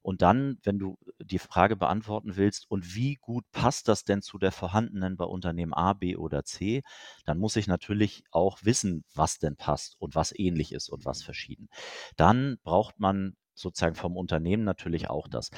Und 0.03 0.23
dann, 0.23 0.59
wenn 0.63 0.79
du 0.79 0.97
die 1.21 1.39
Frage 1.39 1.77
beantworten 1.77 2.37
willst, 2.37 2.71
und 2.71 2.95
wie 2.95 3.17
gut 3.17 3.45
passt 3.53 3.89
das 3.89 4.05
denn 4.05 4.23
zu 4.23 4.39
der 4.39 4.53
vorhandenen 4.53 5.17
bei 5.17 5.25
Unternehmen 5.25 5.75
A, 5.75 5.93
B 5.93 6.17
oder 6.17 6.45
C, 6.45 6.83
dann 7.25 7.39
muss 7.39 7.57
ich 7.57 7.67
natürlich 7.67 8.25
auch 8.31 8.59
wissen, 8.63 9.05
was 9.15 9.39
denn 9.39 9.57
passt 9.57 9.97
und 9.99 10.15
was 10.15 10.37
ähnlich 10.37 10.73
ist 10.73 10.89
und 10.89 11.05
was 11.05 11.23
verschieden. 11.23 11.69
Dann 12.17 12.59
braucht 12.63 12.99
man 12.99 13.35
sozusagen 13.55 13.97
vom 13.97 14.17
Unternehmen 14.17 14.65
natürlich 14.65 15.11
auch 15.11 15.29
das. 15.29 15.51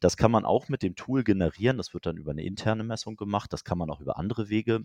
Das 0.00 0.16
kann 0.16 0.30
man 0.30 0.44
auch 0.44 0.68
mit 0.68 0.82
dem 0.82 0.94
Tool 0.94 1.24
generieren. 1.24 1.76
Das 1.76 1.92
wird 1.92 2.06
dann 2.06 2.16
über 2.16 2.30
eine 2.30 2.44
interne 2.44 2.84
Messung 2.84 3.16
gemacht. 3.16 3.52
Das 3.52 3.64
kann 3.64 3.78
man 3.78 3.90
auch 3.90 4.00
über 4.00 4.16
andere 4.16 4.48
Wege 4.48 4.84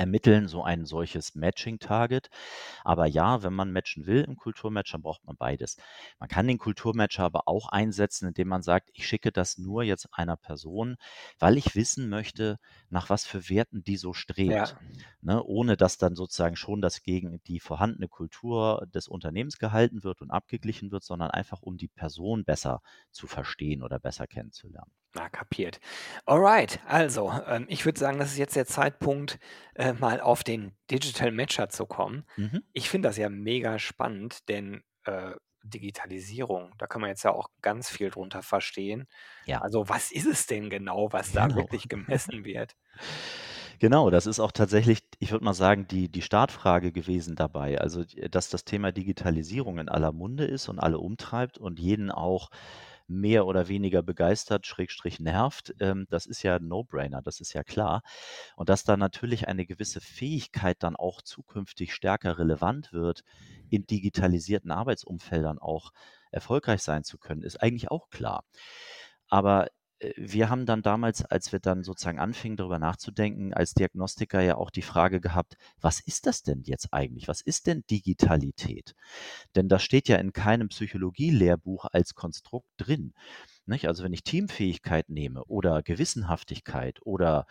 ermitteln, 0.00 0.48
so 0.48 0.64
ein 0.64 0.86
solches 0.86 1.34
Matching-Target. 1.34 2.30
Aber 2.84 3.06
ja, 3.06 3.42
wenn 3.42 3.52
man 3.52 3.70
matchen 3.70 4.06
will 4.06 4.22
im 4.22 4.36
Kulturmatch, 4.36 4.90
dann 4.92 5.02
braucht 5.02 5.24
man 5.26 5.36
beides. 5.36 5.76
Man 6.18 6.28
kann 6.28 6.48
den 6.48 6.58
Kulturmatcher 6.58 7.22
aber 7.24 7.46
auch 7.46 7.68
einsetzen, 7.68 8.28
indem 8.28 8.48
man 8.48 8.62
sagt, 8.62 8.90
ich 8.94 9.06
schicke 9.06 9.30
das 9.30 9.58
nur 9.58 9.82
jetzt 9.82 10.08
einer 10.12 10.36
Person, 10.36 10.96
weil 11.38 11.58
ich 11.58 11.76
wissen 11.76 12.08
möchte, 12.08 12.58
nach 12.88 13.10
was 13.10 13.26
für 13.26 13.50
Werten 13.50 13.84
die 13.84 13.98
so 13.98 14.14
strebt. 14.14 14.50
Ja. 14.52 14.66
Ne, 15.20 15.42
ohne 15.44 15.76
dass 15.76 15.98
dann 15.98 16.14
sozusagen 16.14 16.56
schon 16.56 16.80
das 16.80 17.02
gegen 17.02 17.42
die 17.44 17.60
vorhandene 17.60 18.08
Kultur 18.08 18.86
des 18.94 19.06
Unternehmens 19.06 19.58
gehalten 19.58 20.02
wird 20.02 20.22
und 20.22 20.30
abgeglichen 20.30 20.90
wird, 20.90 21.04
sondern 21.04 21.30
einfach 21.30 21.60
um 21.60 21.76
die 21.76 21.88
Person 21.88 22.44
besser 22.44 22.80
zu 23.10 23.26
verstehen 23.26 23.82
oder 23.82 23.98
besser 23.98 24.26
kennenzulernen. 24.26 24.90
Na, 25.14 25.28
kapiert. 25.28 25.80
Alright, 26.24 26.80
also, 26.86 27.32
ähm, 27.46 27.66
ich 27.68 27.84
würde 27.84 27.98
sagen, 27.98 28.18
das 28.18 28.30
ist 28.30 28.38
jetzt 28.38 28.54
der 28.54 28.66
Zeitpunkt, 28.66 29.40
äh, 29.74 29.92
mal 29.92 30.20
auf 30.20 30.44
den 30.44 30.72
Digital 30.90 31.32
Matcher 31.32 31.68
zu 31.68 31.84
kommen. 31.86 32.24
Mhm. 32.36 32.62
Ich 32.72 32.88
finde 32.88 33.08
das 33.08 33.16
ja 33.16 33.28
mega 33.28 33.80
spannend, 33.80 34.48
denn 34.48 34.84
äh, 35.04 35.32
Digitalisierung, 35.64 36.72
da 36.78 36.86
kann 36.86 37.00
man 37.00 37.10
jetzt 37.10 37.24
ja 37.24 37.32
auch 37.32 37.48
ganz 37.60 37.90
viel 37.90 38.10
drunter 38.10 38.42
verstehen. 38.42 39.08
Ja. 39.46 39.60
Also, 39.60 39.88
was 39.88 40.12
ist 40.12 40.26
es 40.26 40.46
denn 40.46 40.70
genau, 40.70 41.12
was 41.12 41.32
da 41.32 41.48
genau. 41.48 41.60
wirklich 41.60 41.88
gemessen 41.88 42.44
wird? 42.44 42.76
Genau, 43.80 44.10
das 44.10 44.26
ist 44.26 44.40
auch 44.40 44.52
tatsächlich, 44.52 45.00
ich 45.20 45.32
würde 45.32 45.44
mal 45.44 45.54
sagen, 45.54 45.88
die, 45.88 46.10
die 46.10 46.22
Startfrage 46.22 46.92
gewesen 46.92 47.34
dabei. 47.34 47.80
Also, 47.80 48.04
dass 48.30 48.50
das 48.50 48.64
Thema 48.64 48.92
Digitalisierung 48.92 49.78
in 49.78 49.88
aller 49.88 50.12
Munde 50.12 50.44
ist 50.44 50.68
und 50.68 50.78
alle 50.78 50.98
umtreibt 50.98 51.58
und 51.58 51.80
jeden 51.80 52.10
auch 52.10 52.50
mehr 53.10 53.46
oder 53.46 53.68
weniger 53.68 54.02
begeistert, 54.02 54.66
Schrägstrich 54.66 55.20
nervt, 55.20 55.74
ähm, 55.80 56.06
das 56.10 56.26
ist 56.26 56.42
ja 56.42 56.56
ein 56.56 56.68
No-Brainer, 56.68 57.22
das 57.22 57.40
ist 57.40 57.52
ja 57.52 57.64
klar. 57.64 58.02
Und 58.56 58.68
dass 58.68 58.84
da 58.84 58.96
natürlich 58.96 59.48
eine 59.48 59.66
gewisse 59.66 60.00
Fähigkeit 60.00 60.82
dann 60.82 60.96
auch 60.96 61.20
zukünftig 61.22 61.92
stärker 61.92 62.38
relevant 62.38 62.92
wird, 62.92 63.22
in 63.68 63.86
digitalisierten 63.86 64.70
Arbeitsumfeldern 64.70 65.58
auch 65.58 65.90
erfolgreich 66.30 66.82
sein 66.82 67.04
zu 67.04 67.18
können, 67.18 67.42
ist 67.42 67.62
eigentlich 67.62 67.90
auch 67.90 68.08
klar. 68.10 68.44
Aber 69.28 69.68
wir 70.16 70.48
haben 70.48 70.64
dann 70.64 70.82
damals, 70.82 71.24
als 71.24 71.52
wir 71.52 71.60
dann 71.60 71.82
sozusagen 71.82 72.18
anfingen, 72.18 72.56
darüber 72.56 72.78
nachzudenken, 72.78 73.52
als 73.52 73.74
Diagnostiker 73.74 74.40
ja 74.40 74.56
auch 74.56 74.70
die 74.70 74.82
Frage 74.82 75.20
gehabt, 75.20 75.56
was 75.80 76.00
ist 76.00 76.26
das 76.26 76.42
denn 76.42 76.62
jetzt 76.62 76.92
eigentlich? 76.92 77.28
Was 77.28 77.42
ist 77.42 77.66
denn 77.66 77.84
Digitalität? 77.90 78.94
Denn 79.54 79.68
das 79.68 79.82
steht 79.82 80.08
ja 80.08 80.16
in 80.16 80.32
keinem 80.32 80.68
Psychologie-Lehrbuch 80.68 81.86
als 81.92 82.14
Konstrukt 82.14 82.68
drin. 82.78 83.12
Nicht? 83.66 83.88
Also 83.88 84.02
wenn 84.02 84.14
ich 84.14 84.24
Teamfähigkeit 84.24 85.10
nehme 85.10 85.44
oder 85.44 85.82
Gewissenhaftigkeit 85.82 86.98
oder 87.02 87.46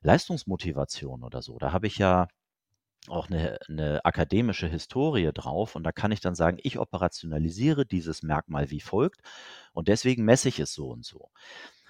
Leistungsmotivation 0.00 1.22
oder 1.22 1.42
so, 1.42 1.58
da 1.58 1.72
habe 1.72 1.86
ich 1.86 1.98
ja 1.98 2.28
auch 3.08 3.28
eine, 3.28 3.58
eine 3.68 4.04
akademische 4.04 4.68
Historie 4.68 5.30
drauf 5.32 5.74
und 5.74 5.84
da 5.84 5.92
kann 5.92 6.12
ich 6.12 6.20
dann 6.20 6.34
sagen, 6.34 6.58
ich 6.62 6.78
operationalisiere 6.78 7.86
dieses 7.86 8.22
Merkmal 8.22 8.70
wie 8.70 8.80
folgt 8.80 9.20
und 9.72 9.88
deswegen 9.88 10.24
messe 10.24 10.48
ich 10.48 10.60
es 10.60 10.74
so 10.74 10.88
und 10.90 11.04
so. 11.04 11.30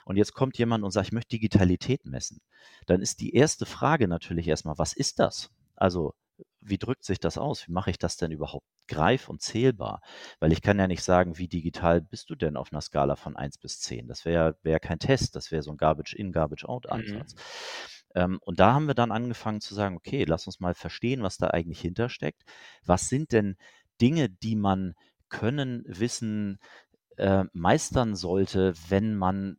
Und 0.05 0.17
jetzt 0.17 0.35
kommt 0.35 0.59
jemand 0.59 0.85
und 0.85 0.91
sagt, 0.91 1.09
ich 1.09 1.13
möchte 1.13 1.31
Digitalität 1.31 2.05
messen. 2.05 2.41
Dann 2.87 3.01
ist 3.01 3.21
die 3.21 3.35
erste 3.35 3.67
Frage 3.67 4.09
natürlich 4.09 4.49
erstmal, 4.49 4.79
was 4.79 4.93
ist 4.93 5.19
das? 5.19 5.51
Also 5.77 6.15
wie 6.61 6.79
drückt 6.79 7.05
sich 7.05 7.21
das 7.21 7.39
aus? 7.39 7.67
Wie 7.67 7.73
mache 7.73 7.91
ich 7.91 7.99
das 7.99 8.17
denn 8.17 8.31
überhaupt 8.31 8.67
greif 8.87 9.29
und 9.29 9.43
zählbar? 9.43 10.01
Weil 10.39 10.53
ich 10.53 10.63
kann 10.63 10.79
ja 10.79 10.87
nicht 10.87 11.03
sagen, 11.03 11.39
wie 11.39 11.49
digital 11.49 12.01
bist 12.01 12.31
du 12.31 12.35
denn 12.35 12.57
auf 12.57 12.73
einer 12.73 12.81
Skala 12.81 13.17
von 13.17 13.37
1 13.37 13.59
bis 13.59 13.81
10? 13.81 14.09
Das 14.09 14.25
wäre 14.25 14.57
wär 14.63 14.81
kein 14.81 14.99
Test, 14.99 15.37
das 15.37 15.51
wäre 15.51 15.63
so 15.63 15.71
ein 15.71 15.77
Garbage-in, 15.77 16.33
Garbage-out-Ansatz. 16.33 17.35
Mhm. 17.35 17.41
Ähm, 18.15 18.39
und 18.43 18.61
da 18.61 18.75
haben 18.75 18.87
wir 18.87 18.95
dann 18.95 19.13
angefangen 19.13 19.61
zu 19.61 19.75
sagen, 19.75 19.97
okay, 19.97 20.25
lass 20.25 20.47
uns 20.47 20.61
mal 20.61 20.75
verstehen, 20.75 21.23
was 21.23 21.39
da 21.39 21.49
eigentlich 21.49 21.81
hintersteckt. 21.81 22.43
Was 22.85 23.09
sind 23.09 23.33
denn 23.33 23.57
Dinge, 24.01 24.29
die 24.29 24.57
man 24.57 24.95
können, 25.29 25.85
wissen, 25.87 26.59
äh, 27.17 27.45
meistern 27.53 28.17
sollte, 28.17 28.75
wenn 28.89 29.15
man 29.17 29.59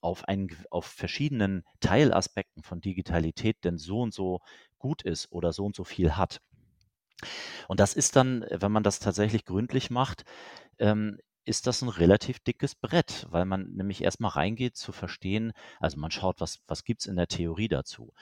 auf, 0.00 0.24
ein, 0.28 0.48
auf 0.70 0.86
verschiedenen 0.86 1.64
Teilaspekten 1.80 2.62
von 2.62 2.80
Digitalität 2.80 3.64
denn 3.64 3.78
so 3.78 4.00
und 4.00 4.14
so 4.14 4.40
gut 4.78 5.02
ist 5.02 5.30
oder 5.32 5.52
so 5.52 5.64
und 5.64 5.76
so 5.76 5.84
viel 5.84 6.16
hat. 6.16 6.40
Und 7.68 7.80
das 7.80 7.94
ist 7.94 8.16
dann, 8.16 8.44
wenn 8.50 8.72
man 8.72 8.82
das 8.82 8.98
tatsächlich 8.98 9.44
gründlich 9.44 9.90
macht, 9.90 10.24
ähm, 10.78 11.18
ist 11.46 11.68
das 11.68 11.80
ein 11.80 11.88
relativ 11.88 12.40
dickes 12.40 12.74
Brett, 12.74 13.26
weil 13.30 13.44
man 13.44 13.70
nämlich 13.70 14.02
erstmal 14.02 14.32
reingeht 14.32 14.76
zu 14.76 14.90
verstehen, 14.90 15.52
also 15.78 15.98
man 15.98 16.10
schaut, 16.10 16.40
was, 16.40 16.58
was 16.66 16.82
gibt 16.82 17.02
es 17.02 17.06
in 17.06 17.14
der 17.14 17.28
Theorie 17.28 17.68
dazu. 17.68 18.12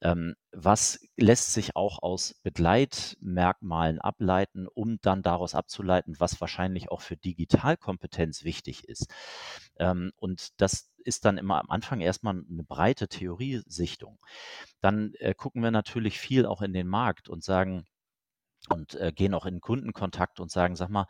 Ähm, 0.00 0.34
was 0.50 1.00
lässt 1.16 1.52
sich 1.52 1.76
auch 1.76 2.02
aus 2.02 2.34
Begleitmerkmalen 2.42 4.00
ableiten, 4.00 4.66
um 4.66 4.98
dann 5.00 5.22
daraus 5.22 5.54
abzuleiten, 5.54 6.16
was 6.18 6.40
wahrscheinlich 6.40 6.90
auch 6.90 7.00
für 7.02 7.16
Digitalkompetenz 7.16 8.42
wichtig 8.42 8.88
ist. 8.88 9.06
Ähm, 9.78 10.10
und 10.16 10.60
das 10.60 10.90
ist 11.04 11.24
dann 11.24 11.38
immer 11.38 11.60
am 11.60 11.70
Anfang 11.70 12.00
erstmal 12.00 12.34
eine 12.34 12.64
breite 12.64 13.08
Theoriesichtung. 13.08 14.18
Dann 14.80 15.12
äh, 15.18 15.34
gucken 15.34 15.62
wir 15.62 15.70
natürlich 15.70 16.18
viel 16.18 16.46
auch 16.46 16.62
in 16.62 16.72
den 16.72 16.88
Markt 16.88 17.28
und 17.28 17.44
sagen, 17.44 17.86
und 18.68 18.94
äh, 18.94 19.12
gehen 19.12 19.34
auch 19.34 19.46
in 19.46 19.60
Kundenkontakt 19.60 20.38
und 20.40 20.50
sagen, 20.50 20.76
sag 20.76 20.88
mal, 20.88 21.06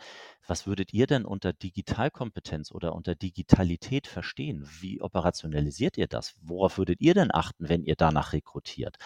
was 0.46 0.66
würdet 0.66 0.92
ihr 0.92 1.06
denn 1.06 1.24
unter 1.24 1.52
Digitalkompetenz 1.52 2.72
oder 2.72 2.94
unter 2.94 3.14
Digitalität 3.14 4.06
verstehen? 4.06 4.66
Wie 4.80 5.00
operationalisiert 5.00 5.98
ihr 5.98 6.06
das? 6.06 6.34
Worauf 6.40 6.78
würdet 6.78 7.00
ihr 7.00 7.14
denn 7.14 7.32
achten, 7.32 7.68
wenn 7.68 7.84
ihr 7.84 7.94
danach 7.94 8.32
rekrutiert? 8.32 8.96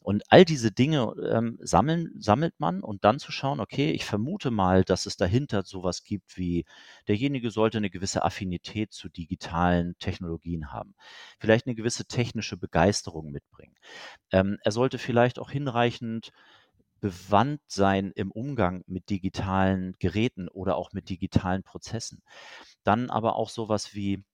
Und 0.00 0.22
all 0.30 0.44
diese 0.44 0.72
Dinge 0.72 1.12
ähm, 1.30 1.58
sammeln, 1.60 2.10
sammelt 2.18 2.58
man 2.58 2.82
und 2.82 3.04
dann 3.04 3.18
zu 3.18 3.30
schauen, 3.30 3.60
okay, 3.60 3.90
ich 3.90 4.04
vermute 4.04 4.50
mal, 4.50 4.84
dass 4.84 5.06
es 5.06 5.16
dahinter 5.16 5.62
sowas 5.62 6.02
gibt 6.04 6.36
wie, 6.36 6.64
derjenige 7.08 7.50
sollte 7.50 7.78
eine 7.78 7.90
gewisse 7.90 8.24
Affinität 8.24 8.92
zu 8.92 9.08
digitalen 9.08 9.96
Technologien 9.98 10.72
haben, 10.72 10.94
vielleicht 11.38 11.66
eine 11.66 11.76
gewisse 11.76 12.04
technische 12.04 12.56
Begeisterung 12.56 13.30
mitbringen. 13.30 13.74
Ähm, 14.32 14.58
er 14.62 14.72
sollte 14.72 14.98
vielleicht 14.98 15.38
auch 15.38 15.50
hinreichend 15.50 16.32
bewandt 17.02 17.60
sein 17.66 18.12
im 18.14 18.30
Umgang 18.30 18.84
mit 18.86 19.10
digitalen 19.10 19.94
Geräten 19.98 20.48
oder 20.48 20.76
auch 20.76 20.92
mit 20.92 21.10
digitalen 21.10 21.64
Prozessen. 21.64 22.22
Dann 22.84 23.10
aber 23.10 23.36
auch 23.36 23.50
sowas 23.50 23.92
wie 23.92 24.24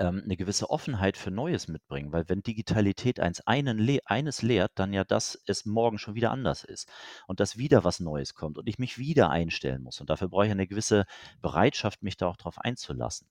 ähm, 0.00 0.22
eine 0.24 0.36
gewisse 0.36 0.68
Offenheit 0.68 1.16
für 1.16 1.30
Neues 1.30 1.68
mitbringen, 1.68 2.12
weil 2.12 2.28
wenn 2.28 2.42
Digitalität 2.42 3.20
eins 3.20 3.40
le 3.46 4.00
eines 4.04 4.42
lehrt, 4.42 4.72
dann 4.74 4.92
ja, 4.92 5.04
dass 5.04 5.40
es 5.46 5.64
morgen 5.64 5.98
schon 5.98 6.16
wieder 6.16 6.32
anders 6.32 6.64
ist 6.64 6.90
und 7.28 7.38
dass 7.38 7.56
wieder 7.56 7.84
was 7.84 8.00
Neues 8.00 8.34
kommt 8.34 8.58
und 8.58 8.68
ich 8.68 8.80
mich 8.80 8.98
wieder 8.98 9.30
einstellen 9.30 9.82
muss. 9.82 10.00
Und 10.00 10.10
dafür 10.10 10.28
brauche 10.28 10.46
ich 10.46 10.50
eine 10.50 10.66
gewisse 10.66 11.06
Bereitschaft, 11.40 12.02
mich 12.02 12.16
da 12.16 12.26
auch 12.26 12.36
drauf 12.36 12.58
einzulassen. 12.58 13.28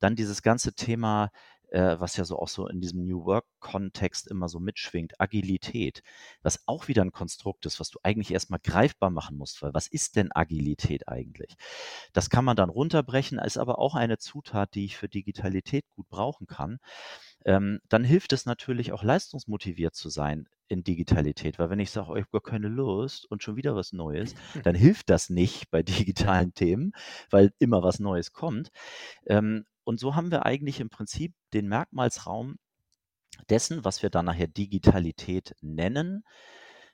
Dann 0.00 0.16
dieses 0.16 0.42
ganze 0.42 0.72
Thema 0.72 1.30
äh, 1.72 1.98
was 1.98 2.16
ja 2.16 2.24
so 2.24 2.38
auch 2.38 2.48
so 2.48 2.68
in 2.68 2.80
diesem 2.80 3.04
New 3.04 3.24
Work-Kontext 3.24 4.28
immer 4.28 4.48
so 4.48 4.60
mitschwingt, 4.60 5.18
Agilität, 5.20 6.02
was 6.42 6.62
auch 6.66 6.88
wieder 6.88 7.02
ein 7.02 7.12
Konstrukt 7.12 7.64
ist, 7.66 7.80
was 7.80 7.90
du 7.90 7.98
eigentlich 8.02 8.30
erstmal 8.30 8.60
greifbar 8.60 9.10
machen 9.10 9.38
musst, 9.38 9.62
weil 9.62 9.72
was 9.72 9.86
ist 9.86 10.16
denn 10.16 10.30
Agilität 10.32 11.08
eigentlich? 11.08 11.56
Das 12.12 12.30
kann 12.30 12.44
man 12.44 12.56
dann 12.56 12.68
runterbrechen, 12.68 13.38
ist 13.38 13.56
aber 13.56 13.78
auch 13.78 13.94
eine 13.94 14.18
Zutat, 14.18 14.74
die 14.74 14.84
ich 14.84 14.96
für 14.96 15.08
Digitalität 15.08 15.88
gut 15.96 16.08
brauchen 16.08 16.46
kann. 16.46 16.78
Ähm, 17.44 17.80
dann 17.88 18.04
hilft 18.04 18.32
es 18.32 18.46
natürlich 18.46 18.92
auch 18.92 19.02
leistungsmotiviert 19.02 19.94
zu 19.94 20.10
sein 20.10 20.48
in 20.68 20.84
Digitalität, 20.84 21.58
weil 21.58 21.70
wenn 21.70 21.80
ich 21.80 21.90
sage, 21.90 22.10
oh, 22.10 22.16
ich 22.16 22.22
habe 22.22 22.40
gar 22.40 22.52
keine 22.52 22.68
Lust 22.68 23.30
und 23.30 23.42
schon 23.42 23.56
wieder 23.56 23.74
was 23.74 23.92
Neues, 23.92 24.34
dann 24.64 24.74
hilft 24.74 25.10
das 25.10 25.30
nicht 25.30 25.70
bei 25.70 25.82
digitalen 25.82 26.54
Themen, 26.54 26.92
weil 27.30 27.52
immer 27.58 27.82
was 27.82 27.98
Neues 27.98 28.32
kommt. 28.32 28.70
Ähm, 29.26 29.64
und 29.84 29.98
so 30.00 30.14
haben 30.14 30.30
wir 30.30 30.46
eigentlich 30.46 30.80
im 30.80 30.90
Prinzip 30.90 31.34
den 31.52 31.68
Merkmalsraum 31.68 32.56
dessen, 33.48 33.84
was 33.84 34.02
wir 34.02 34.10
dann 34.10 34.26
nachher 34.26 34.46
Digitalität 34.46 35.54
nennen 35.60 36.24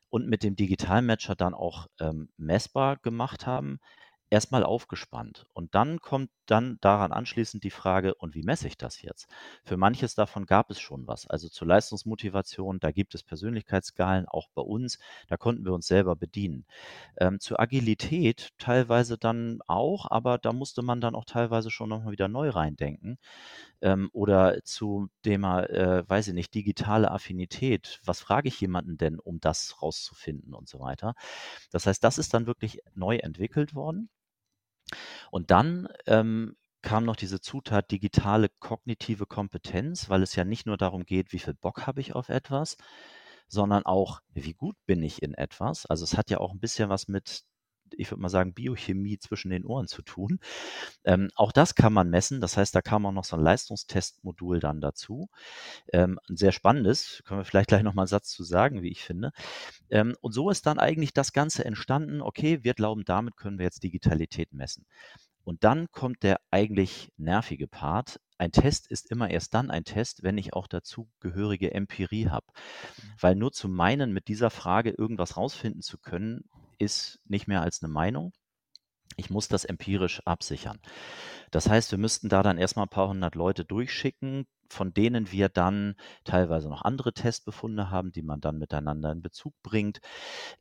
und 0.08 0.26
mit 0.26 0.42
dem 0.42 0.56
Digitalmatcher 0.56 1.34
dann 1.34 1.54
auch 1.54 1.86
ähm, 2.00 2.30
messbar 2.36 2.96
gemacht 2.96 3.46
haben, 3.46 3.78
erstmal 4.30 4.64
aufgespannt. 4.64 5.46
Und 5.54 5.74
dann 5.74 6.00
kommt 6.00 6.30
dann 6.46 6.78
daran 6.80 7.12
anschließend 7.12 7.64
die 7.64 7.70
Frage, 7.70 8.14
und 8.14 8.34
wie 8.34 8.42
messe 8.42 8.66
ich 8.68 8.76
das 8.76 9.02
jetzt? 9.02 9.28
Für 9.64 9.76
manches 9.76 10.14
davon 10.14 10.46
gab 10.46 10.70
es 10.70 10.80
schon 10.80 11.06
was. 11.06 11.26
Also 11.26 11.48
zur 11.48 11.68
Leistungsmotivation, 11.68 12.80
da 12.80 12.90
gibt 12.90 13.14
es 13.14 13.22
Persönlichkeitsskalen, 13.22 14.26
auch 14.26 14.48
bei 14.54 14.62
uns, 14.62 14.98
da 15.28 15.36
konnten 15.36 15.64
wir 15.64 15.72
uns 15.72 15.86
selber 15.86 16.16
bedienen. 16.16 16.64
Ähm, 17.18 17.40
zur 17.40 17.60
Agilität 17.60 18.50
teilweise 18.58 19.18
dann 19.18 19.60
auch, 19.66 20.10
aber 20.10 20.38
da 20.38 20.52
musste 20.52 20.82
man 20.82 21.00
dann 21.00 21.14
auch 21.14 21.24
teilweise 21.24 21.70
schon 21.70 21.88
nochmal 21.90 22.12
wieder 22.12 22.28
neu 22.28 22.50
reindenken. 22.50 23.18
Ähm, 23.82 24.10
oder 24.12 24.62
zu 24.64 25.08
Thema, 25.22 25.62
äh, 25.64 26.08
weiß 26.08 26.28
ich 26.28 26.34
nicht, 26.34 26.54
digitale 26.54 27.10
Affinität. 27.10 28.00
Was 28.04 28.20
frage 28.20 28.48
ich 28.48 28.60
jemanden 28.60 28.98
denn, 28.98 29.18
um 29.18 29.40
das 29.40 29.82
rauszufinden 29.82 30.54
und 30.54 30.68
so 30.68 30.80
weiter? 30.80 31.14
Das 31.70 31.86
heißt, 31.86 32.02
das 32.04 32.18
ist 32.18 32.34
dann 32.34 32.46
wirklich 32.46 32.80
neu 32.94 33.16
entwickelt 33.18 33.74
worden. 33.74 34.10
Und 35.30 35.50
dann 35.50 35.88
ähm, 36.06 36.56
kam 36.82 37.04
noch 37.04 37.16
diese 37.16 37.40
Zutat 37.40 37.90
digitale 37.90 38.48
kognitive 38.60 39.26
Kompetenz, 39.26 40.08
weil 40.08 40.22
es 40.22 40.36
ja 40.36 40.44
nicht 40.44 40.66
nur 40.66 40.76
darum 40.76 41.04
geht, 41.04 41.32
wie 41.32 41.38
viel 41.38 41.54
Bock 41.54 41.86
habe 41.86 42.00
ich 42.00 42.14
auf 42.14 42.28
etwas, 42.28 42.76
sondern 43.48 43.84
auch, 43.84 44.20
wie 44.32 44.54
gut 44.54 44.76
bin 44.86 45.02
ich 45.02 45.22
in 45.22 45.34
etwas. 45.34 45.86
Also 45.86 46.04
es 46.04 46.16
hat 46.16 46.30
ja 46.30 46.38
auch 46.38 46.52
ein 46.52 46.60
bisschen 46.60 46.88
was 46.88 47.08
mit, 47.08 47.42
ich 47.96 48.10
würde 48.10 48.22
mal 48.22 48.28
sagen, 48.28 48.54
Biochemie 48.54 49.18
zwischen 49.18 49.50
den 49.50 49.64
Ohren 49.64 49.88
zu 49.88 50.02
tun. 50.02 50.40
Ähm, 51.04 51.30
auch 51.34 51.52
das 51.52 51.74
kann 51.74 51.92
man 51.92 52.10
messen. 52.10 52.40
Das 52.40 52.56
heißt, 52.56 52.74
da 52.74 52.82
kam 52.82 53.06
auch 53.06 53.12
noch 53.12 53.24
so 53.24 53.36
ein 53.36 53.42
Leistungstestmodul 53.42 54.60
dann 54.60 54.80
dazu. 54.80 55.28
Ähm, 55.92 56.18
ein 56.28 56.36
sehr 56.36 56.52
spannendes, 56.52 57.22
können 57.24 57.40
wir 57.40 57.44
vielleicht 57.44 57.68
gleich 57.68 57.82
nochmal 57.82 58.04
einen 58.04 58.08
Satz 58.08 58.30
zu 58.30 58.44
sagen, 58.44 58.82
wie 58.82 58.90
ich 58.90 59.02
finde. 59.02 59.32
Ähm, 59.90 60.14
und 60.20 60.32
so 60.32 60.50
ist 60.50 60.66
dann 60.66 60.78
eigentlich 60.78 61.12
das 61.12 61.32
Ganze 61.32 61.64
entstanden. 61.64 62.20
Okay, 62.22 62.60
wir 62.62 62.74
glauben, 62.74 63.04
damit 63.04 63.36
können 63.36 63.58
wir 63.58 63.64
jetzt 63.64 63.82
Digitalität 63.82 64.52
messen. 64.52 64.86
Und 65.48 65.64
dann 65.64 65.90
kommt 65.92 66.24
der 66.24 66.42
eigentlich 66.50 67.10
nervige 67.16 67.68
Part. 67.68 68.20
Ein 68.36 68.52
Test 68.52 68.86
ist 68.86 69.10
immer 69.10 69.30
erst 69.30 69.54
dann 69.54 69.70
ein 69.70 69.84
Test, 69.84 70.22
wenn 70.22 70.36
ich 70.36 70.52
auch 70.52 70.66
dazu 70.66 71.08
gehörige 71.20 71.72
Empirie 71.72 72.28
habe. 72.28 72.44
Mhm. 72.48 73.12
Weil 73.18 73.34
nur 73.34 73.52
zu 73.52 73.66
meinen, 73.66 74.12
mit 74.12 74.28
dieser 74.28 74.50
Frage 74.50 74.90
irgendwas 74.90 75.38
rausfinden 75.38 75.80
zu 75.80 75.96
können, 75.96 76.44
ist 76.78 77.20
nicht 77.26 77.48
mehr 77.48 77.62
als 77.62 77.82
eine 77.82 77.92
Meinung. 77.92 78.32
Ich 79.16 79.30
muss 79.30 79.48
das 79.48 79.64
empirisch 79.64 80.20
absichern. 80.26 80.78
Das 81.50 81.68
heißt, 81.68 81.90
wir 81.90 81.98
müssten 81.98 82.28
da 82.28 82.42
dann 82.42 82.58
erstmal 82.58 82.86
ein 82.86 82.90
paar 82.90 83.08
hundert 83.08 83.34
Leute 83.34 83.64
durchschicken, 83.64 84.46
von 84.70 84.92
denen 84.94 85.32
wir 85.32 85.48
dann 85.48 85.96
teilweise 86.24 86.68
noch 86.68 86.82
andere 86.82 87.12
Testbefunde 87.12 87.90
haben, 87.90 88.12
die 88.12 88.22
man 88.22 88.40
dann 88.40 88.58
miteinander 88.58 89.10
in 89.10 89.22
Bezug 89.22 89.54
bringt. 89.62 90.00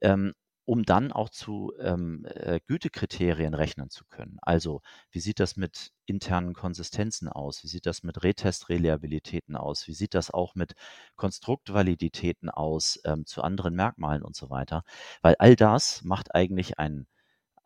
Ähm, 0.02 0.34
um 0.68 0.84
dann 0.84 1.14
auch 1.14 1.30
zu 1.30 1.72
ähm, 1.80 2.26
äh, 2.26 2.60
Gütekriterien 2.68 3.54
rechnen 3.54 3.90
zu 3.90 4.04
können. 4.04 4.38
Also 4.42 4.82
wie 5.12 5.22
sieht 5.22 5.40
das 5.40 5.56
mit 5.56 5.94
internen 6.06 6.54
Konsistenzen 6.54 7.30
aus? 7.30 7.64
Wie 7.64 7.70
sieht 7.70 7.86
das 7.86 8.04
mit 8.04 8.22
Retest-Reliabilitäten 8.22 9.56
aus? 9.56 9.88
Wie 9.88 9.94
sieht 9.94 10.14
das 10.14 10.30
auch 10.30 10.56
mit 10.56 10.74
Konstruktvaliditäten 11.16 12.50
aus 12.50 13.00
ähm, 13.06 13.26
zu 13.26 13.44
anderen 13.44 13.76
Merkmalen 13.76 14.24
und 14.24 14.36
so 14.36 14.50
weiter? 14.50 14.84
Weil 15.22 15.36
all 15.40 15.56
das 15.56 16.04
macht 16.04 16.36
eigentlich 16.36 16.78
ein, 16.78 17.08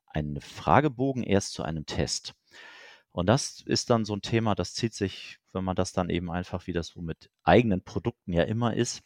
einen 0.05 0.39
Fragebogen 0.39 1.23
erst 1.23 1.53
zu 1.53 1.63
einem 1.63 1.87
Test. 1.87 2.35
Und 3.11 3.25
das 3.27 3.63
ist 3.65 3.89
dann 3.89 4.05
so 4.05 4.15
ein 4.15 4.21
Thema, 4.21 4.53
das 4.53 4.75
zieht 4.75 4.93
sich, 4.93 5.39
wenn 5.53 5.63
man 5.63 5.75
das 5.75 5.91
dann 5.91 6.11
eben 6.11 6.29
einfach, 6.29 6.67
wie 6.67 6.73
das 6.73 6.89
so 6.89 7.01
mit 7.01 7.31
eigenen 7.43 7.83
Produkten 7.83 8.31
ja 8.31 8.43
immer 8.43 8.75
ist, 8.75 9.01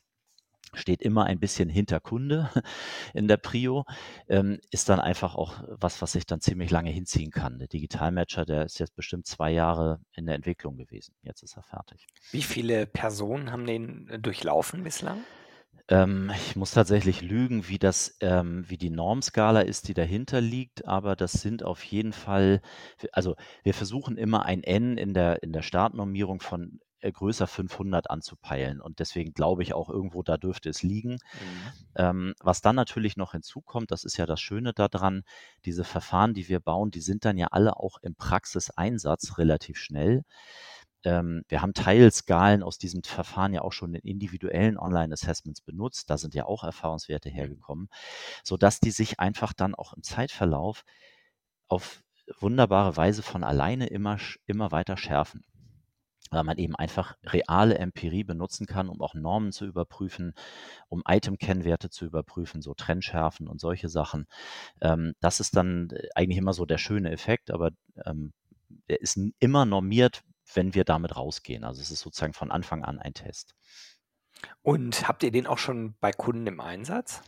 steht 0.74 1.02
immer 1.02 1.26
ein 1.26 1.40
bisschen 1.40 1.70
hinter 1.70 2.00
Kunde 2.00 2.50
in 3.14 3.28
der 3.28 3.38
Prio, 3.38 3.86
ähm, 4.28 4.60
ist 4.72 4.90
dann 4.90 5.00
einfach 5.00 5.36
auch 5.36 5.64
was, 5.68 6.02
was 6.02 6.14
sich 6.14 6.26
dann 6.26 6.42
ziemlich 6.42 6.72
lange 6.72 6.90
hinziehen 6.90 7.32
kann. 7.32 7.60
Der 7.60 7.68
Digitalmatcher, 7.68 8.46
der 8.46 8.66
ist 8.66 8.80
jetzt 8.80 8.96
bestimmt 8.96 9.28
zwei 9.28 9.52
Jahre 9.52 10.00
in 10.14 10.26
der 10.26 10.36
Entwicklung 10.36 10.78
gewesen. 10.78 11.16
Jetzt 11.24 11.44
ist 11.44 11.58
er 11.58 11.64
fertig. 11.64 12.08
Wie 12.32 12.42
viele 12.42 12.86
Personen 12.86 13.52
haben 13.52 13.66
den 13.66 14.08
äh, 14.10 14.20
durchlaufen 14.20 14.84
bislang? 14.84 15.20
Ähm, 15.88 16.32
ich 16.36 16.56
muss 16.56 16.72
tatsächlich 16.72 17.22
lügen, 17.22 17.68
wie 17.68 17.78
das, 17.78 18.18
ähm, 18.22 18.66
wie 18.68 18.78
die 18.78 18.90
Normskala 18.90 19.62
ist, 19.62 19.88
die 19.88 19.94
dahinter 19.94 20.42
liegt, 20.42 20.88
aber 20.88 21.16
das 21.16 21.34
sind 21.34 21.64
auf 21.64 21.84
jeden 21.84 22.12
Fall, 22.12 22.62
also 23.12 23.36
wir 23.64 23.76
versuchen 23.76 24.18
immer 24.18 24.46
ein 24.46 24.64
N 24.64 24.98
in 24.98 25.14
der, 25.14 25.44
in 25.44 25.54
der 25.54 25.62
Startnormierung 25.62 26.42
von 26.42 26.80
größer 27.12 27.48
500 27.48 28.10
anzupeilen. 28.10 28.82
Und 28.82 29.00
deswegen 29.00 29.34
glaube 29.34 29.64
ich 29.64 29.74
auch 29.74 29.90
irgendwo, 29.90 30.24
da 30.24 30.38
dürfte 30.38 30.70
es 30.70 30.84
liegen. 30.84 31.14
Mhm. 31.14 31.72
Ähm, 31.96 32.34
was 32.42 32.62
dann 32.62 32.76
natürlich 32.76 33.18
noch 33.18 33.34
hinzukommt, 33.34 33.92
das 33.92 34.04
ist 34.04 34.18
ja 34.18 34.26
das 34.26 34.42
Schöne 34.42 34.74
daran, 34.74 35.24
diese 35.66 35.84
Verfahren, 35.84 36.34
die 36.34 36.50
wir 36.50 36.60
bauen, 36.60 36.92
die 36.92 37.02
sind 37.02 37.26
dann 37.26 37.38
ja 37.38 37.48
alle 37.52 37.78
auch 37.78 37.98
im 38.02 38.16
Praxiseinsatz 38.16 39.38
relativ 39.38 39.78
schnell. 39.78 40.24
Ähm, 41.04 41.44
wir 41.48 41.62
haben 41.62 41.74
Teilskalen 41.74 42.64
aus 42.64 42.78
diesem 42.78 43.04
Verfahren 43.04 43.54
ja 43.54 43.62
auch 43.62 43.74
schon 43.74 43.94
in 43.94 44.02
individuellen 44.02 44.78
Online-Assessments 44.78 45.62
benutzt. 45.62 46.10
Da 46.10 46.18
sind 46.18 46.34
ja 46.34 46.46
auch 46.46 46.64
Erfahrungswerte 46.64 47.30
mhm. 47.30 47.36
hergekommen, 47.36 47.90
sodass 48.44 48.80
die 48.80 48.92
sich 48.92 49.20
einfach 49.20 49.54
dann 49.54 49.76
auch 49.76 49.94
im 49.94 50.04
Zeitverlauf 50.04 50.84
auf 51.68 52.02
wunderbare 52.40 52.98
Weise 52.98 53.22
von 53.22 53.44
alleine 53.44 53.88
immer, 53.88 54.18
immer 54.48 54.72
weiter 54.72 54.98
schärfen 54.98 55.46
weil 56.36 56.44
man 56.44 56.58
eben 56.58 56.76
einfach 56.76 57.16
reale 57.24 57.78
Empirie 57.78 58.24
benutzen 58.24 58.68
kann, 58.68 58.90
um 58.90 59.02
auch 59.02 59.16
Normen 59.16 59.52
zu 59.52 59.66
überprüfen, 59.66 60.34
um 60.90 61.02
Item-Kennwerte 61.08 61.90
zu 61.90 62.06
überprüfen, 62.06 62.62
so 62.62 62.74
Trendschärfen 62.74 63.48
und 63.48 63.60
solche 63.60 63.90
Sachen. 63.90 64.28
Ähm, 64.82 65.14
das 65.22 65.40
ist 65.40 65.56
dann 65.56 65.90
äh, 65.92 66.08
eigentlich 66.14 66.38
immer 66.38 66.54
so 66.54 66.66
der 66.66 66.78
schöne 66.78 67.12
Effekt, 67.12 67.50
aber 67.50 67.72
ähm, 68.06 68.34
der 68.90 69.02
ist 69.02 69.20
immer 69.40 69.66
normiert, 69.66 70.24
wenn 70.54 70.76
wir 70.76 70.84
damit 70.84 71.16
rausgehen. 71.16 71.64
Also 71.64 71.82
es 71.82 71.90
ist 71.90 72.02
sozusagen 72.02 72.34
von 72.34 72.52
Anfang 72.52 72.84
an 72.84 73.00
ein 73.00 73.14
Test. 73.14 73.56
Und 74.62 75.08
habt 75.08 75.24
ihr 75.24 75.32
den 75.32 75.48
auch 75.48 75.58
schon 75.58 75.96
bei 76.00 76.12
Kunden 76.12 76.46
im 76.48 76.60
Einsatz? 76.60 77.22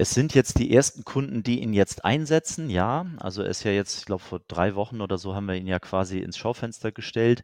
Es 0.00 0.10
sind 0.10 0.32
jetzt 0.32 0.60
die 0.60 0.72
ersten 0.72 1.02
Kunden, 1.02 1.42
die 1.42 1.60
ihn 1.60 1.72
jetzt 1.72 2.04
einsetzen, 2.04 2.70
ja. 2.70 3.04
Also 3.16 3.42
er 3.42 3.50
ist 3.50 3.64
ja 3.64 3.72
jetzt, 3.72 3.98
ich 3.98 4.04
glaube, 4.04 4.22
vor 4.22 4.40
drei 4.46 4.76
Wochen 4.76 5.00
oder 5.00 5.18
so 5.18 5.34
haben 5.34 5.46
wir 5.46 5.56
ihn 5.56 5.66
ja 5.66 5.80
quasi 5.80 6.20
ins 6.20 6.38
Schaufenster 6.38 6.92
gestellt. 6.92 7.42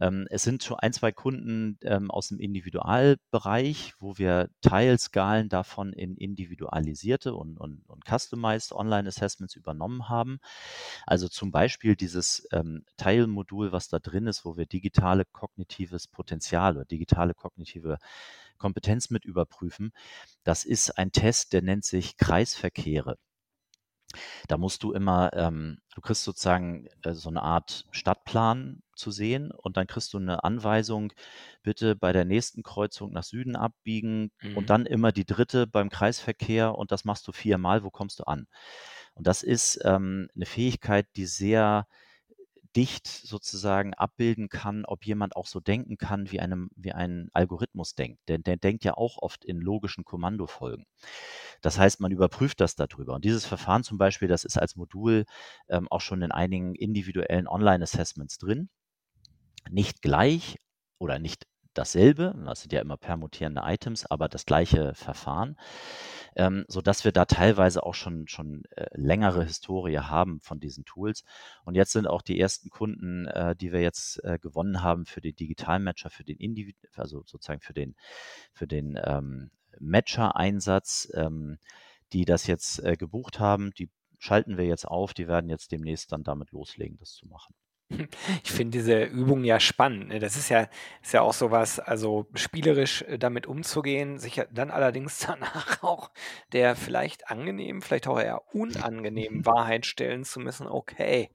Ähm, 0.00 0.26
es 0.28 0.42
sind 0.42 0.64
schon 0.64 0.76
ein, 0.80 0.92
zwei 0.92 1.12
Kunden 1.12 1.78
ähm, 1.82 2.10
aus 2.10 2.30
dem 2.30 2.40
Individualbereich, 2.40 3.94
wo 4.00 4.18
wir 4.18 4.48
Teilskalen 4.60 5.48
davon 5.48 5.92
in 5.92 6.16
individualisierte 6.16 7.32
und, 7.36 7.58
und, 7.58 7.88
und 7.88 8.04
customized 8.04 8.72
Online-Assessments 8.72 9.54
übernommen 9.54 10.08
haben. 10.08 10.40
Also 11.06 11.28
zum 11.28 11.52
Beispiel 11.52 11.94
dieses 11.94 12.44
ähm, 12.50 12.84
Teilmodul, 12.96 13.70
was 13.70 13.86
da 13.86 14.00
drin 14.00 14.26
ist, 14.26 14.44
wo 14.44 14.56
wir 14.56 14.66
digitale 14.66 15.24
kognitives 15.26 16.08
Potenzial 16.08 16.74
oder 16.74 16.86
digitale 16.86 17.34
kognitive 17.34 17.98
Kompetenz 18.58 19.10
mit 19.10 19.24
überprüfen. 19.24 19.92
Das 20.42 20.64
ist 20.64 20.98
ein 20.98 21.12
Test, 21.12 21.52
der 21.52 21.62
nennt 21.62 21.84
sich 21.84 22.16
Kreisverkehre. 22.16 23.18
Da 24.48 24.58
musst 24.58 24.82
du 24.82 24.92
immer, 24.92 25.32
ähm, 25.34 25.78
du 25.94 26.00
kriegst 26.00 26.24
sozusagen 26.24 26.86
äh, 27.02 27.14
so 27.14 27.28
eine 27.28 27.42
Art 27.42 27.86
Stadtplan 27.90 28.82
zu 28.94 29.10
sehen 29.10 29.50
und 29.50 29.76
dann 29.76 29.86
kriegst 29.86 30.12
du 30.12 30.18
eine 30.18 30.44
Anweisung, 30.44 31.12
bitte 31.62 31.96
bei 31.96 32.12
der 32.12 32.24
nächsten 32.24 32.62
Kreuzung 32.62 33.12
nach 33.12 33.24
Süden 33.24 33.56
abbiegen 33.56 34.30
mhm. 34.40 34.56
und 34.56 34.70
dann 34.70 34.86
immer 34.86 35.12
die 35.12 35.24
dritte 35.24 35.66
beim 35.66 35.90
Kreisverkehr 35.90 36.76
und 36.76 36.92
das 36.92 37.04
machst 37.04 37.26
du 37.26 37.32
viermal, 37.32 37.82
wo 37.82 37.90
kommst 37.90 38.20
du 38.20 38.24
an? 38.24 38.46
Und 39.14 39.26
das 39.26 39.42
ist 39.42 39.80
ähm, 39.84 40.28
eine 40.34 40.46
Fähigkeit, 40.46 41.06
die 41.16 41.26
sehr 41.26 41.86
dicht 42.76 43.06
sozusagen 43.06 43.94
abbilden 43.94 44.48
kann, 44.48 44.84
ob 44.84 45.06
jemand 45.06 45.36
auch 45.36 45.46
so 45.46 45.60
denken 45.60 45.96
kann, 45.96 46.30
wie, 46.30 46.40
einem, 46.40 46.70
wie 46.74 46.92
ein 46.92 47.28
Algorithmus 47.32 47.94
denkt. 47.94 48.20
Denn 48.28 48.42
der 48.42 48.56
denkt 48.56 48.84
ja 48.84 48.94
auch 48.94 49.18
oft 49.18 49.44
in 49.44 49.60
logischen 49.60 50.04
Kommandofolgen. 50.04 50.86
Das 51.62 51.78
heißt, 51.78 52.00
man 52.00 52.12
überprüft 52.12 52.60
das 52.60 52.76
darüber. 52.76 53.14
Und 53.14 53.24
dieses 53.24 53.46
Verfahren 53.46 53.84
zum 53.84 53.98
Beispiel, 53.98 54.28
das 54.28 54.44
ist 54.44 54.58
als 54.58 54.76
Modul 54.76 55.24
ähm, 55.68 55.88
auch 55.88 56.00
schon 56.00 56.22
in 56.22 56.32
einigen 56.32 56.74
individuellen 56.74 57.48
Online-Assessments 57.48 58.38
drin. 58.38 58.68
Nicht 59.70 60.02
gleich 60.02 60.58
oder 60.98 61.18
nicht 61.18 61.46
dasselbe, 61.74 62.34
das 62.44 62.62
sind 62.62 62.72
ja 62.72 62.80
immer 62.80 62.96
permutierende 62.96 63.62
Items, 63.64 64.06
aber 64.06 64.28
das 64.28 64.46
gleiche 64.46 64.94
Verfahren 64.94 65.56
ähm, 66.36 66.64
sodass 66.68 67.04
wir 67.04 67.12
da 67.12 67.24
teilweise 67.24 67.84
auch 67.84 67.94
schon, 67.94 68.26
schon 68.28 68.64
äh, 68.76 68.86
längere 68.94 69.44
Historie 69.44 69.98
haben 69.98 70.40
von 70.40 70.60
diesen 70.60 70.84
Tools. 70.84 71.24
Und 71.64 71.74
jetzt 71.74 71.92
sind 71.92 72.06
auch 72.06 72.22
die 72.22 72.38
ersten 72.38 72.70
Kunden, 72.70 73.26
äh, 73.26 73.54
die 73.56 73.72
wir 73.72 73.80
jetzt 73.80 74.22
äh, 74.24 74.38
gewonnen 74.38 74.82
haben 74.82 75.06
für 75.06 75.20
den 75.20 75.36
Digitalmatcher, 75.36 76.10
für 76.10 76.24
den 76.24 76.38
Individu 76.38 76.78
also 76.96 77.22
sozusagen 77.24 77.60
für 77.60 77.74
den, 77.74 77.94
für 78.52 78.66
den 78.66 78.98
ähm, 79.02 79.50
Matcher-Einsatz, 79.80 81.10
ähm, 81.14 81.58
die 82.12 82.24
das 82.24 82.46
jetzt 82.46 82.82
äh, 82.84 82.96
gebucht 82.96 83.40
haben, 83.40 83.72
die 83.72 83.90
schalten 84.18 84.56
wir 84.56 84.64
jetzt 84.64 84.86
auf, 84.86 85.14
die 85.14 85.28
werden 85.28 85.50
jetzt 85.50 85.72
demnächst 85.72 86.12
dann 86.12 86.22
damit 86.22 86.52
loslegen, 86.52 86.98
das 86.98 87.12
zu 87.12 87.26
machen. 87.26 87.54
Ich 88.42 88.52
finde 88.52 88.78
diese 88.78 89.02
Übung 89.04 89.44
ja 89.44 89.60
spannend. 89.60 90.08
Ne? 90.08 90.18
Das 90.18 90.36
ist 90.36 90.48
ja, 90.48 90.68
ist 91.02 91.12
ja 91.12 91.22
auch 91.22 91.32
sowas, 91.32 91.78
also 91.78 92.26
spielerisch 92.34 93.02
äh, 93.02 93.18
damit 93.18 93.46
umzugehen, 93.46 94.18
sich 94.18 94.42
dann 94.52 94.70
allerdings 94.70 95.18
danach 95.26 95.82
auch 95.82 96.10
der 96.52 96.76
vielleicht 96.76 97.28
angenehm, 97.30 97.82
vielleicht 97.82 98.06
auch 98.06 98.18
eher 98.18 98.42
unangenehmen 98.54 99.44
Wahrheit 99.46 99.86
stellen 99.86 100.24
zu 100.24 100.40
müssen. 100.40 100.66
Okay, 100.66 101.30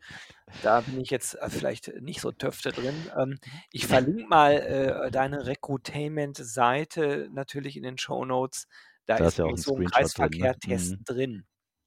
da 0.63 0.81
bin 0.81 0.99
ich 0.99 1.09
jetzt 1.09 1.35
äh, 1.35 1.49
vielleicht 1.49 1.93
nicht 2.01 2.21
so 2.21 2.31
töfte 2.31 2.71
drin. 2.71 2.95
Ähm, 3.17 3.39
ich 3.71 3.87
verlinke 3.87 4.27
mal 4.27 4.53
äh, 4.53 5.11
deine 5.11 5.45
Recruitainment-Seite 5.45 7.29
natürlich 7.31 7.77
in 7.77 7.83
den 7.83 7.97
Show 7.97 8.25
Notes. 8.25 8.67
Da, 9.05 9.17
da 9.17 9.25
ist, 9.25 9.33
ist 9.33 9.37
ja 9.37 9.45
auch 9.45 9.49
ein 9.49 9.57
so 9.57 9.75
ein 9.75 9.85
Kreisverkehr-Test 9.85 10.97
drin. 11.05 11.31
Mhm. 11.31 11.43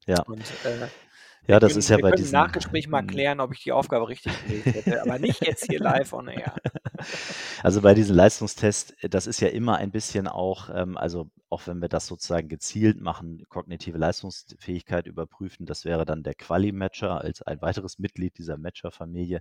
Ja. 0.07 0.23
Und 0.23 0.43
äh, 0.65 0.89
ja, 1.47 1.59
das 1.59 1.73
können, 1.73 1.79
ist 1.81 1.89
ja 1.89 1.99
bei 1.99 2.13
diesem. 2.13 2.35
Im 2.35 2.41
Nachgespräch 2.41 2.89
mal 2.89 3.03
mhm. 3.03 3.09
klären, 3.09 3.41
ob 3.41 3.53
ich 3.53 3.63
die 3.63 3.73
Aufgabe 3.73 4.09
richtig 4.09 4.33
gelöst 4.47 4.67
hätte, 4.67 5.03
aber 5.03 5.19
nicht 5.19 5.45
jetzt 5.45 5.67
hier 5.69 5.81
live 5.81 6.13
on 6.13 6.29
air. 6.29 6.55
Also 7.65 7.81
bei 7.81 7.95
diesen 7.95 8.15
Leistungstests, 8.15 8.93
äh, 9.01 9.09
das 9.09 9.27
ist 9.27 9.41
ja 9.41 9.49
immer 9.49 9.77
ein 9.77 9.91
bisschen 9.91 10.29
auch, 10.29 10.71
ähm, 10.73 10.97
also 10.97 11.31
auch 11.49 11.67
wenn 11.67 11.81
wir 11.81 11.89
das 11.89 12.07
sozusagen 12.07 12.49
gezielt 12.49 13.01
machen, 13.01 13.45
kognitive 13.49 13.99
Leistungsfähigkeit 13.99 15.09
überprüfen, 15.09 15.67
das 15.67 15.85
wäre 15.85 16.05
dann 16.05 16.23
der 16.23 16.35
Quali-Matcher 16.35 17.21
als 17.21 17.43
ein 17.43 17.61
weiteres 17.61 17.99
Mitglied 17.99 18.39
dieser 18.39 18.57
Matcher-Familie. 18.57 19.41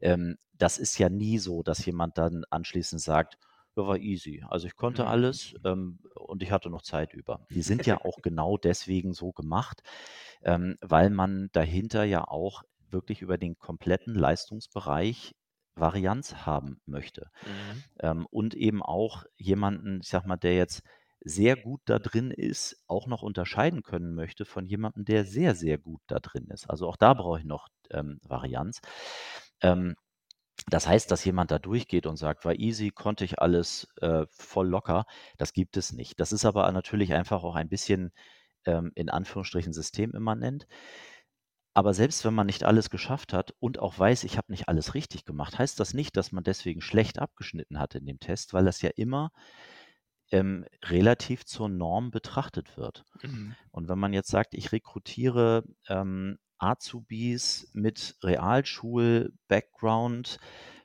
Ähm, 0.00 0.36
das 0.58 0.78
ist 0.78 0.98
ja 0.98 1.08
nie 1.08 1.38
so, 1.38 1.62
dass 1.62 1.84
jemand 1.86 2.18
dann 2.18 2.44
anschließend 2.50 3.00
sagt, 3.00 3.38
ja, 3.76 3.86
war 3.86 3.98
easy. 3.98 4.44
Also 4.48 4.66
ich 4.66 4.76
konnte 4.76 5.02
mhm. 5.02 5.08
alles 5.08 5.54
ähm, 5.64 5.98
und 6.14 6.42
ich 6.42 6.50
hatte 6.50 6.70
noch 6.70 6.82
Zeit 6.82 7.12
über. 7.14 7.46
Die 7.50 7.62
sind 7.62 7.86
ja 7.86 8.04
auch 8.04 8.18
genau 8.22 8.56
deswegen 8.56 9.12
so 9.12 9.32
gemacht, 9.32 9.82
ähm, 10.42 10.76
weil 10.80 11.10
man 11.10 11.48
dahinter 11.52 12.04
ja 12.04 12.26
auch 12.26 12.62
wirklich 12.90 13.22
über 13.22 13.38
den 13.38 13.58
kompletten 13.58 14.14
Leistungsbereich 14.14 15.34
Varianz 15.74 16.46
haben 16.46 16.80
möchte. 16.86 17.30
Mhm. 17.42 17.82
Ähm, 18.00 18.26
und 18.30 18.54
eben 18.54 18.82
auch 18.82 19.24
jemanden, 19.36 20.00
ich 20.02 20.08
sag 20.08 20.24
mal, 20.26 20.36
der 20.36 20.54
jetzt 20.54 20.82
sehr 21.24 21.56
gut 21.56 21.80
da 21.86 21.98
drin 21.98 22.30
ist, 22.30 22.76
auch 22.86 23.06
noch 23.06 23.22
unterscheiden 23.22 23.82
können 23.82 24.14
möchte 24.14 24.44
von 24.44 24.66
jemandem, 24.66 25.04
der 25.04 25.24
sehr, 25.24 25.54
sehr 25.54 25.78
gut 25.78 26.02
da 26.06 26.20
drin 26.20 26.46
ist. 26.48 26.68
Also 26.68 26.86
auch 26.86 26.96
da 26.96 27.14
brauche 27.14 27.38
ich 27.40 27.44
noch 27.44 27.68
ähm, 27.90 28.20
Varianz. 28.22 28.80
Ähm, 29.62 29.94
das 30.66 30.88
heißt, 30.88 31.10
dass 31.10 31.24
jemand 31.24 31.50
da 31.50 31.58
durchgeht 31.58 32.06
und 32.06 32.16
sagt, 32.16 32.44
war 32.44 32.54
easy, 32.54 32.90
konnte 32.90 33.24
ich 33.24 33.38
alles 33.38 33.88
äh, 34.00 34.26
voll 34.30 34.68
locker, 34.68 35.04
das 35.36 35.52
gibt 35.52 35.76
es 35.76 35.92
nicht. 35.92 36.20
Das 36.20 36.32
ist 36.32 36.44
aber 36.44 36.70
natürlich 36.72 37.12
einfach 37.12 37.44
auch 37.44 37.54
ein 37.54 37.68
bisschen 37.68 38.12
ähm, 38.64 38.90
in 38.94 39.10
Anführungsstrichen 39.10 39.72
systemimmanent. 39.72 40.66
Aber 41.74 41.92
selbst 41.92 42.24
wenn 42.24 42.34
man 42.34 42.46
nicht 42.46 42.62
alles 42.64 42.88
geschafft 42.88 43.32
hat 43.32 43.52
und 43.58 43.80
auch 43.80 43.98
weiß, 43.98 44.24
ich 44.24 44.38
habe 44.38 44.52
nicht 44.52 44.68
alles 44.68 44.94
richtig 44.94 45.24
gemacht, 45.24 45.58
heißt 45.58 45.78
das 45.80 45.92
nicht, 45.92 46.16
dass 46.16 46.30
man 46.30 46.44
deswegen 46.44 46.80
schlecht 46.80 47.18
abgeschnitten 47.18 47.80
hat 47.80 47.96
in 47.96 48.06
dem 48.06 48.20
Test, 48.20 48.54
weil 48.54 48.64
das 48.64 48.80
ja 48.80 48.90
immer 48.94 49.32
ähm, 50.30 50.64
relativ 50.84 51.44
zur 51.44 51.68
Norm 51.68 52.10
betrachtet 52.10 52.76
wird. 52.76 53.04
Mhm. 53.22 53.56
Und 53.70 53.88
wenn 53.88 53.98
man 53.98 54.12
jetzt 54.12 54.30
sagt, 54.30 54.54
ich 54.54 54.72
rekrutiere 54.72 55.64
ähm, 55.88 56.38
Azubis 56.58 57.68
mit 57.72 58.16
Realschul-Background 58.22 60.38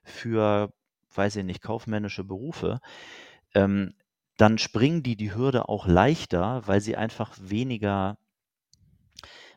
für, 0.03 0.73
weiß 1.13 1.35
ich 1.37 1.45
nicht, 1.45 1.61
kaufmännische 1.61 2.23
Berufe, 2.23 2.79
ähm, 3.53 3.93
dann 4.37 4.57
springen 4.57 5.03
die 5.03 5.15
die 5.15 5.35
Hürde 5.35 5.69
auch 5.69 5.85
leichter, 5.85 6.65
weil 6.65 6.81
sie 6.81 6.95
einfach 6.95 7.37
weniger 7.39 8.17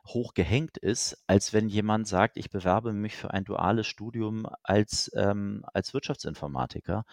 hoch 0.06 0.34
gehängt 0.34 0.78
ist, 0.78 1.22
als 1.26 1.52
wenn 1.52 1.68
jemand 1.68 2.08
sagt, 2.08 2.36
ich 2.36 2.50
bewerbe 2.50 2.92
mich 2.92 3.16
für 3.16 3.32
ein 3.32 3.44
duales 3.44 3.86
Studium 3.86 4.46
als, 4.62 5.10
ähm, 5.14 5.64
als 5.72 5.94
Wirtschaftsinformatiker, 5.94 7.04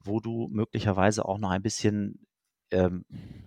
wo 0.00 0.20
du 0.20 0.48
möglicherweise 0.50 1.24
auch 1.24 1.38
noch 1.38 1.50
ein 1.50 1.62
bisschen 1.62 2.26
ähm, 2.74 3.04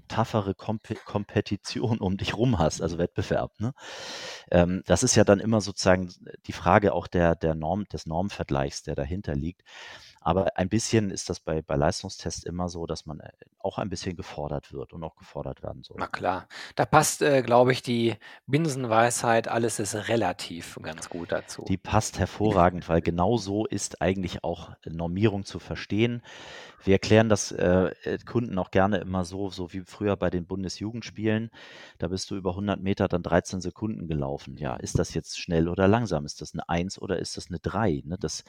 toughere 0.07 0.55
Kompe 0.55 0.95
Kompetition 0.95 1.99
um 1.99 2.17
dich 2.17 2.35
rum 2.35 2.59
hast, 2.59 2.81
also 2.81 2.97
Wettbewerb. 2.97 3.51
Ne? 3.59 3.73
Ähm, 4.51 4.83
das 4.85 5.03
ist 5.03 5.15
ja 5.15 5.23
dann 5.23 5.39
immer 5.39 5.61
sozusagen 5.61 6.11
die 6.45 6.53
Frage 6.53 6.93
auch 6.93 7.07
der, 7.07 7.35
der 7.35 7.55
Norm, 7.55 7.85
des 7.85 8.05
Normvergleichs, 8.05 8.83
der 8.83 8.95
dahinter 8.95 9.35
liegt. 9.35 9.63
Aber 10.27 10.57
ein 10.57 10.67
bisschen 10.67 11.09
ist 11.09 11.29
das 11.29 11.39
bei, 11.39 11.61
bei 11.61 11.77
Leistungstests 11.77 12.43
immer 12.43 12.67
so, 12.67 12.85
dass 12.85 13.05
man 13.05 13.21
äh, 13.21 13.29
auch 13.59 13.77
ein 13.77 13.87
bisschen 13.87 14.17
gefordert 14.17 14.73
wird 14.73 14.91
und 14.91 15.01
auch 15.01 15.15
gefordert 15.15 15.63
werden 15.63 15.83
soll. 15.83 15.95
Na 15.97 16.07
klar. 16.07 16.49
Da 16.75 16.85
passt, 16.85 17.21
äh, 17.21 17.41
glaube 17.41 17.71
ich, 17.71 17.81
die 17.81 18.13
Binsenweisheit, 18.45 19.47
alles 19.47 19.79
ist 19.79 19.95
relativ 20.09 20.79
ganz 20.81 21.07
gut 21.07 21.31
dazu. 21.31 21.63
Die 21.69 21.77
passt 21.77 22.19
hervorragend, 22.19 22.89
weil 22.89 22.99
genau 22.99 23.37
so 23.37 23.65
ist 23.65 24.01
eigentlich 24.01 24.43
auch 24.43 24.71
Normierung 24.83 25.45
zu 25.45 25.59
verstehen. 25.59 26.21
Wir 26.83 26.95
erklären 26.95 27.29
das 27.29 27.53
äh, 27.53 27.93
äh 28.03 28.17
Kunden 28.19 28.57
auch 28.59 28.71
gerne 28.71 28.97
immer 28.97 29.23
so, 29.23 29.49
so 29.49 29.71
wie 29.71 29.81
früher 29.81 30.17
bei 30.17 30.29
den 30.29 30.45
Bundesjugendspielen. 30.45 31.51
Da 31.99 32.09
bist 32.09 32.29
du 32.31 32.35
über 32.35 32.49
100 32.49 32.81
Meter 32.81 33.07
dann 33.07 33.23
13 33.23 33.61
Sekunden 33.61 34.07
gelaufen. 34.07 34.57
Ja, 34.57 34.75
ist 34.75 34.99
das 34.99 35.13
jetzt 35.13 35.39
schnell 35.39 35.69
oder 35.69 35.87
langsam? 35.87 36.25
Ist 36.25 36.41
das 36.41 36.53
eine 36.53 36.67
1 36.67 37.01
oder 37.01 37.17
ist 37.17 37.37
das 37.37 37.47
eine 37.47 37.59
3? 37.59 38.03
Ne? 38.05 38.17
Das, 38.19 38.43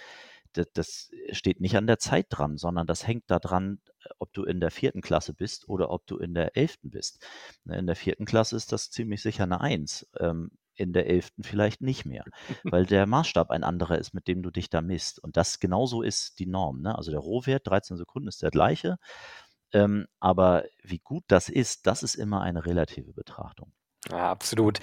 das, 0.53 0.67
das 0.73 1.11
steht 1.33 1.61
nicht 1.61 1.77
an 1.77 1.87
der 1.87 1.99
Zeit 1.99 2.27
dran, 2.31 2.57
sondern 2.57 2.87
das 2.87 3.07
hängt 3.07 3.25
daran, 3.31 3.81
ob 4.19 4.33
du 4.33 4.45
in 4.45 4.61
der 4.61 4.71
vierten 4.71 5.01
Klasse 5.01 5.35
bist 5.35 5.69
oder 5.69 5.91
ob 5.91 6.07
du 6.07 6.19
in 6.19 6.35
der 6.35 6.57
elften 6.57 6.91
bist. 6.91 7.25
Ne, 7.65 7.79
in 7.79 7.87
der 7.87 7.97
vierten 7.97 8.25
Klasse 8.25 8.57
ist 8.57 8.73
das 8.73 8.91
ziemlich 8.91 9.23
sicher 9.23 9.45
eine 9.45 9.61
Eins. 9.61 10.07
Ähm, 10.19 10.51
in 10.75 10.93
der 10.93 11.09
elften 11.09 11.43
vielleicht 11.43 11.81
nicht 11.81 12.07
mehr, 12.07 12.25
weil 12.65 12.87
der 12.87 13.07
Maßstab 13.07 13.51
ein 13.51 13.65
anderer 13.65 13.99
ist, 13.99 14.15
mit 14.15 14.29
dem 14.29 14.43
du 14.43 14.51
dich 14.51 14.71
da 14.71 14.81
misst. 14.81 15.19
Und 15.23 15.37
das 15.37 15.59
genauso 15.59 16.03
ist 16.03 16.39
die 16.39 16.47
Norm. 16.47 16.81
Ne? 16.81 16.97
Also 16.97 17.11
der 17.11 17.21
Rohwert, 17.21 17.67
13 17.67 17.97
Sekunden, 17.97 18.29
ist 18.29 18.43
der 18.43 18.51
gleiche. 18.51 18.97
Ähm, 19.73 20.07
aber 20.21 20.65
wie 20.83 21.01
gut 21.01 21.25
das 21.29 21.49
ist, 21.49 21.87
das 21.87 22.03
ist 22.03 22.15
immer 22.15 22.41
eine 22.41 22.65
relative 22.65 23.13
Betrachtung. 23.13 23.73
Ja, 24.11 24.31
absolut. 24.31 24.81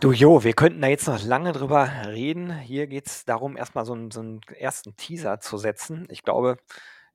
Du 0.00 0.12
Jo, 0.12 0.42
wir 0.42 0.52
könnten 0.52 0.80
da 0.80 0.88
jetzt 0.88 1.06
noch 1.06 1.22
lange 1.22 1.52
drüber 1.52 1.88
reden. 2.08 2.58
Hier 2.58 2.86
geht 2.88 3.06
es 3.06 3.24
darum, 3.24 3.56
erstmal 3.56 3.84
so 3.84 3.92
einen, 3.92 4.10
so 4.10 4.20
einen 4.20 4.40
ersten 4.58 4.96
Teaser 4.96 5.38
zu 5.38 5.58
setzen. 5.58 6.06
Ich 6.10 6.22
glaube, 6.22 6.56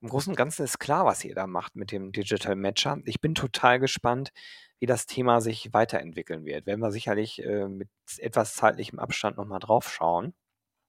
im 0.01 0.07
Großen 0.07 0.31
und 0.31 0.37
Ganzen 0.37 0.63
ist 0.63 0.79
klar, 0.79 1.05
was 1.05 1.25
ihr 1.25 1.35
da 1.35 1.47
macht 1.47 1.75
mit 1.75 1.91
dem 1.91 2.13
Digital 2.13 2.55
Matcher. 2.55 2.99
Ich 3.03 3.19
bin 3.19 3.35
total 3.35 3.79
gespannt, 3.79 4.31
wie 4.79 4.85
das 4.85 5.05
Thema 5.05 5.41
sich 5.41 5.73
weiterentwickeln 5.73 6.45
wird. 6.45 6.65
Werden 6.65 6.79
wir 6.79 6.91
sicherlich 6.91 7.43
äh, 7.43 7.67
mit 7.67 7.89
etwas 8.17 8.55
zeitlichem 8.55 8.97
Abstand 8.97 9.35
nochmal 9.35 9.59
drauf 9.59 9.91
schauen. 9.91 10.33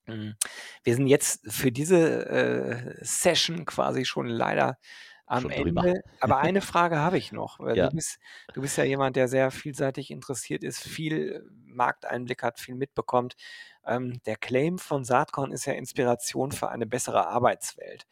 Hm, 0.06 0.37
wir 0.85 0.94
sind 0.94 1.09
jetzt 1.09 1.40
für 1.50 1.72
diese 1.72 2.26
äh, 2.28 3.04
Session 3.04 3.64
quasi 3.64 4.04
schon 4.04 4.26
leider 4.26 4.78
am 5.31 5.49
drüber. 5.49 5.85
Ende. 5.85 6.03
Aber 6.21 6.38
eine 6.38 6.61
Frage 6.61 6.99
habe 6.99 7.16
ich 7.16 7.33
noch. 7.33 7.61
Ja. 7.61 7.88
Du, 7.88 7.97
bist, 7.97 8.19
du 8.53 8.61
bist 8.61 8.77
ja 8.77 8.85
jemand, 8.85 9.16
der 9.16 9.29
sehr 9.29 9.51
vielseitig 9.51 10.11
interessiert 10.11 10.64
ist, 10.64 10.81
viel 10.81 11.49
Markteinblick 11.66 12.43
hat, 12.43 12.59
viel 12.59 12.75
mitbekommt. 12.75 13.37
Ähm, 13.87 14.21
der 14.27 14.37
Claim 14.37 14.79
von 14.79 15.05
Saatkorn 15.05 15.53
ist 15.53 15.66
ja 15.66 15.73
Inspiration 15.73 16.53
für 16.53 16.69
eine 16.69 16.87
bessere 16.87 17.29
Arbeitswelt. 17.29 18.07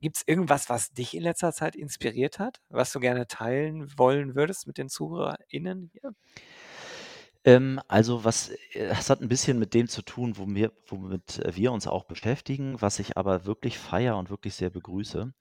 Gibt 0.00 0.16
es 0.16 0.22
irgendwas, 0.26 0.70
was 0.70 0.92
dich 0.92 1.14
in 1.14 1.22
letzter 1.22 1.52
Zeit 1.52 1.76
inspiriert 1.76 2.38
hat, 2.38 2.60
was 2.70 2.90
du 2.92 3.00
gerne 3.00 3.26
teilen 3.26 3.92
wollen 3.98 4.34
würdest 4.34 4.66
mit 4.66 4.78
den 4.78 4.88
ZuhörerInnen 4.88 5.90
hier? 5.92 6.14
Ähm, 7.44 7.80
also 7.88 8.24
was, 8.24 8.50
äh, 8.50 8.56
es 8.74 9.08
hat 9.08 9.20
ein 9.20 9.28
bisschen 9.28 9.58
mit 9.58 9.72
dem 9.74 9.88
zu 9.88 10.02
tun, 10.02 10.36
wo 10.36 10.46
womit 10.88 11.40
wir 11.56 11.72
uns 11.72 11.86
auch 11.86 12.04
beschäftigen, 12.04 12.80
was 12.80 12.98
ich 12.98 13.16
aber 13.16 13.46
wirklich 13.46 13.78
feiere 13.78 14.16
und 14.18 14.30
wirklich 14.30 14.54
sehr 14.54 14.70
begrüße. 14.70 15.32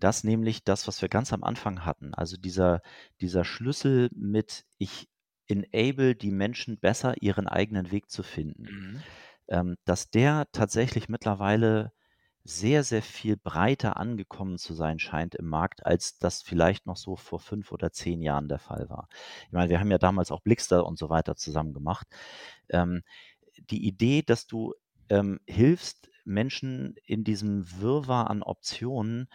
Das 0.00 0.24
nämlich 0.24 0.64
das, 0.64 0.88
was 0.88 1.00
wir 1.02 1.08
ganz 1.08 1.32
am 1.32 1.44
Anfang 1.44 1.84
hatten. 1.84 2.14
Also 2.14 2.36
dieser, 2.36 2.82
dieser 3.20 3.44
Schlüssel 3.44 4.10
mit, 4.14 4.64
ich 4.78 5.08
enable 5.48 6.16
die 6.16 6.32
Menschen 6.32 6.78
besser, 6.78 7.22
ihren 7.22 7.46
eigenen 7.46 7.92
Weg 7.92 8.10
zu 8.10 8.22
finden. 8.24 8.62
Mhm. 8.64 9.02
Ähm, 9.48 9.76
dass 9.84 10.10
der 10.10 10.48
tatsächlich 10.50 11.08
mittlerweile 11.08 11.92
sehr, 12.48 12.84
sehr 12.84 13.02
viel 13.02 13.36
breiter 13.36 13.96
angekommen 13.96 14.58
zu 14.58 14.74
sein 14.74 14.98
scheint 14.98 15.34
im 15.34 15.46
Markt, 15.46 15.84
als 15.84 16.18
das 16.18 16.42
vielleicht 16.42 16.86
noch 16.86 16.96
so 16.96 17.16
vor 17.16 17.40
fünf 17.40 17.72
oder 17.72 17.92
zehn 17.92 18.22
Jahren 18.22 18.48
der 18.48 18.58
Fall 18.58 18.88
war. 18.88 19.08
Ich 19.46 19.52
meine, 19.52 19.70
wir 19.70 19.80
haben 19.80 19.90
ja 19.90 19.98
damals 19.98 20.30
auch 20.30 20.40
Blickster 20.40 20.86
und 20.86 20.98
so 20.98 21.08
weiter 21.10 21.36
zusammen 21.36 21.74
gemacht. 21.74 22.06
Ähm, 22.68 23.02
die 23.70 23.86
Idee, 23.86 24.22
dass 24.22 24.46
du 24.46 24.74
ähm, 25.08 25.40
hilfst, 25.46 26.10
Menschen 26.24 26.96
in 27.04 27.24
diesem 27.24 27.80
Wirrwarr 27.80 28.30
an 28.30 28.42
Optionen 28.42 29.28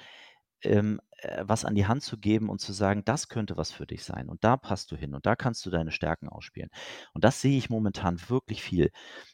ähm, 0.64 1.00
äh, 1.18 1.44
was 1.46 1.66
an 1.66 1.76
die 1.76 1.88
Hand 1.88 2.04
zu 2.04 2.18
geben 2.18 2.50
und 2.50 2.60
zu 2.62 2.74
sagen, 2.74 3.04
das 3.06 3.30
könnte 3.30 3.58
was 3.58 3.72
für 3.72 3.88
dich 3.88 4.04
sein 4.04 4.30
und 4.30 4.44
da 4.44 4.58
passt 4.58 4.92
du 4.92 4.96
hin 4.96 5.16
und 5.16 5.26
da 5.26 5.36
kannst 5.36 5.66
du 5.66 5.70
deine 5.70 5.92
Stärken 5.92 6.30
ausspielen. 6.30 6.70
Und 7.14 7.24
das 7.24 7.42
sehe 7.42 7.58
ich 7.58 7.70
momentan 7.70 8.20
wirklich 8.30 8.62
viel. 8.62 8.92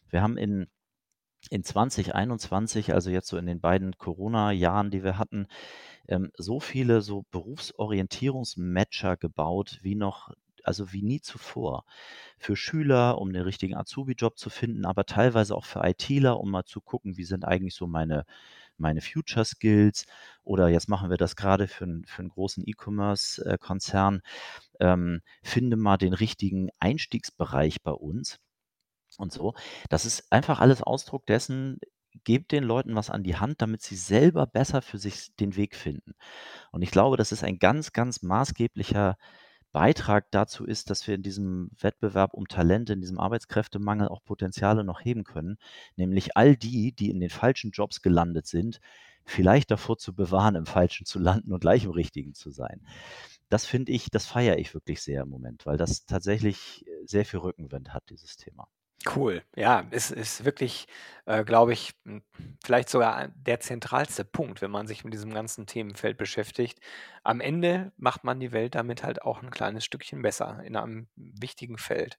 Wir 0.10 0.22
haben 0.22 0.38
in 0.38 0.68
in 1.50 1.63
2021, 1.63 2.93
also 2.93 3.10
jetzt 3.10 3.28
so 3.28 3.38
in 3.38 3.45
den 3.45 3.62
beiden 3.62 3.97
Corona-Jahren, 3.97 4.91
die 4.91 5.04
wir 5.04 5.17
hatten, 5.17 5.47
ähm, 6.08 6.32
so 6.38 6.60
viele 6.60 7.02
so 7.02 7.26
Berufsorientierungsmatcher 7.32 9.17
gebaut 9.17 9.80
wie 9.84 9.95
noch 9.95 10.32
also 10.63 10.91
wie 10.93 11.02
nie 11.04 11.21
zuvor. 11.21 11.86
Für 12.39 12.56
Schüler, 12.58 13.19
um 13.19 13.34
den 13.34 13.43
richtigen 13.43 13.76
Azubi-Job 13.76 14.38
zu 14.38 14.50
finden, 14.50 14.86
aber 14.86 15.06
teilweise 15.06 15.56
auch 15.56 15.65
für 15.65 15.82
ITler, 15.86 16.39
um 16.39 16.52
mal 16.52 16.65
zu 16.65 16.82
gucken, 16.82 17.17
wie 17.17 17.23
sind 17.26 17.45
eigentlich 17.45 17.76
so 17.76 17.88
meine 17.88 18.26
meine 18.78 19.02
Future 19.02 19.45
Skills 19.45 20.06
oder 20.43 20.69
jetzt 20.69 20.89
machen 20.89 21.10
wir 21.10 21.17
das 21.17 21.36
gerade 21.38 21.67
für 21.67 21.86
'n 21.86 22.06
für 22.08 22.21
'n 22.23 22.30
großen 22.30 22.63
E-Commerce, 22.67 23.43
äh, 23.45 23.58
ähm, 24.80 25.21
finde 25.43 25.78
mal 25.78 25.97
den 25.97 26.13
richtigen 26.13 26.69
Einstiegsbereich 26.80 27.82
bei 27.84 27.91
uns 27.91 28.39
und 29.17 29.32
so. 29.32 29.53
Das 29.89 30.06
ist 30.06 30.32
einfach 30.32 30.60
alles 30.60 30.82
Ausdruck 30.82 31.25
dessen, 31.25 31.80
gebt 32.23 32.51
den 32.51 32.63
Leuten 32.63 32.95
was 32.95 33.10
an 33.10 33.23
die 33.23 33.36
Hand, 33.36 33.62
damit 33.62 33.82
sie 33.82 33.95
selber 33.95 34.47
besser 34.47 34.82
für 34.82 34.97
sich 34.97 35.36
den 35.36 35.56
Weg 35.56 35.75
finden. 35.75 36.13
Und 36.71 36.82
ich 36.82 36.91
glaube, 36.91 37.17
das 37.17 37.32
ist 37.32 37.43
ein 37.43 37.60
ganz, 37.60 37.93
ganz 37.93 38.21
maßgeblicher 38.21 39.17
Beitrag 39.71 40.32
dazu 40.32 40.65
ist, 40.65 40.89
dass 40.89 41.08
wir 41.08 41.15
in 41.15 41.21
diesem 41.21 41.69
Wettbewerb 41.80 42.34
um 42.34 42.47
Talente, 42.47 42.93
in 42.93 43.01
diesem 43.01 43.19
Arbeitskräftemangel 43.19 44.08
auch 44.08 44.23
Potenziale 44.23 44.84
noch 44.84 45.01
heben 45.01 45.23
können, 45.23 45.58
nämlich 45.95 46.36
all 46.36 46.56
die, 46.56 46.93
die 46.93 47.10
in 47.10 47.19
den 47.19 47.30
falschen 47.30 47.71
Jobs 47.71 48.01
gelandet 48.01 48.47
sind, 48.47 48.80
vielleicht 49.25 49.69
davor 49.69 49.97
zu 49.97 50.15
bewahren, 50.15 50.56
im 50.56 50.65
Falschen 50.65 51.06
zu 51.06 51.19
landen 51.19 51.53
und 51.53 51.60
gleich 51.60 51.84
im 51.84 51.91
Richtigen 51.91 52.34
zu 52.34 52.49
sein. 52.49 52.82
Das 53.49 53.65
finde 53.65 53.91
ich, 53.91 54.10
das 54.10 54.25
feiere 54.25 54.58
ich 54.58 54.73
wirklich 54.73 55.01
sehr 55.01 55.23
im 55.23 55.30
Moment, 55.30 55.65
weil 55.65 55.77
das 55.77 56.06
tatsächlich 56.06 56.86
sehr 57.06 57.25
viel 57.25 57.39
Rückenwind 57.39 57.93
hat, 57.93 58.10
dieses 58.10 58.38
Thema. 58.38 58.67
Cool. 59.15 59.43
Ja, 59.56 59.86
es 59.91 60.12
ist 60.12 60.43
wirklich, 60.43 60.88
äh, 61.26 61.43
glaube 61.46 61.72
ich, 61.72 61.93
vielleicht 62.65 62.89
sogar 62.89 63.30
der 63.30 63.60
zentralste 63.60 64.26
Punkt, 64.26 64.62
wenn 64.62 64.72
man 64.72 64.88
sich 64.88 65.04
mit 65.06 65.13
diesem 65.13 65.34
ganzen 65.34 65.65
Themenfeld 65.65 66.17
beschäftigt. 66.17 66.80
Am 67.24 67.39
Ende 67.39 67.93
macht 67.98 68.24
man 68.24 68.39
die 68.39 68.52
Welt 68.52 68.76
damit 68.76 69.04
halt 69.04 69.22
auch 69.22 69.41
ein 69.41 69.52
kleines 69.52 69.86
Stückchen 69.86 70.22
besser 70.22 70.62
in 70.65 70.76
einem 70.76 71.08
wichtigen 71.15 71.78
Feld. 71.78 72.17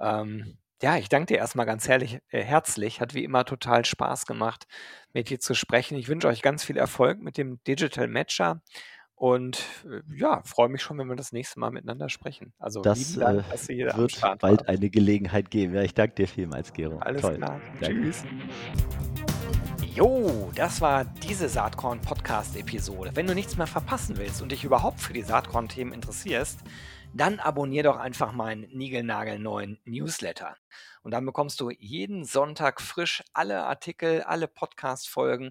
Ähm, 0.00 0.58
ja, 0.82 0.96
ich 0.96 1.08
danke 1.08 1.26
dir 1.34 1.38
erstmal 1.38 1.66
ganz 1.66 1.88
herrlich, 1.88 2.18
äh, 2.30 2.42
herzlich. 2.42 3.00
Hat 3.00 3.14
wie 3.14 3.24
immer 3.24 3.44
total 3.44 3.84
Spaß 3.84 4.26
gemacht, 4.26 4.66
mit 5.12 5.30
dir 5.30 5.40
zu 5.40 5.54
sprechen. 5.54 5.96
Ich 5.98 6.08
wünsche 6.08 6.28
euch 6.28 6.42
ganz 6.42 6.64
viel 6.64 6.76
Erfolg 6.78 7.20
mit 7.20 7.36
dem 7.38 7.62
Digital 7.64 8.08
Matcher. 8.08 8.62
Und 9.18 9.64
äh, 9.84 10.00
ja, 10.16 10.42
freue 10.44 10.68
mich 10.68 10.80
schon, 10.80 10.96
wenn 10.98 11.08
wir 11.08 11.16
das 11.16 11.32
nächste 11.32 11.58
Mal 11.58 11.72
miteinander 11.72 12.08
sprechen. 12.08 12.52
Also 12.60 12.82
das 12.82 13.16
Dank, 13.16 13.40
äh, 13.40 13.50
dass 13.50 13.66
du 13.66 13.72
hier 13.72 13.96
wird 13.96 14.20
bald 14.38 14.60
war. 14.60 14.68
eine 14.68 14.90
Gelegenheit 14.90 15.50
geben. 15.50 15.74
Ja, 15.74 15.82
ich 15.82 15.92
danke 15.92 16.14
dir 16.14 16.28
vielmals, 16.28 16.72
Gero. 16.72 16.98
Alles 16.98 17.22
Toll. 17.22 17.34
klar. 17.34 17.60
Danke. 17.80 18.00
Tschüss. 18.00 18.24
Jo, 19.92 20.52
das 20.54 20.80
war 20.80 21.04
diese 21.04 21.48
Saatkorn-Podcast-Episode. 21.48 23.10
Wenn 23.14 23.26
du 23.26 23.34
nichts 23.34 23.56
mehr 23.56 23.66
verpassen 23.66 24.18
willst 24.18 24.40
und 24.40 24.52
dich 24.52 24.62
überhaupt 24.62 25.00
für 25.00 25.12
die 25.12 25.22
Saatkorn-Themen 25.22 25.92
interessierst, 25.92 26.60
dann 27.12 27.40
abonnier 27.40 27.82
doch 27.82 27.96
einfach 27.96 28.32
meinen 28.32 28.68
niegelnagelneuen 28.70 29.80
Newsletter. 29.84 30.54
Und 31.02 31.10
dann 31.10 31.26
bekommst 31.26 31.58
du 31.58 31.70
jeden 31.70 32.24
Sonntag 32.24 32.80
frisch 32.80 33.24
alle 33.32 33.64
Artikel, 33.64 34.22
alle 34.22 34.46
Podcast-Folgen 34.46 35.50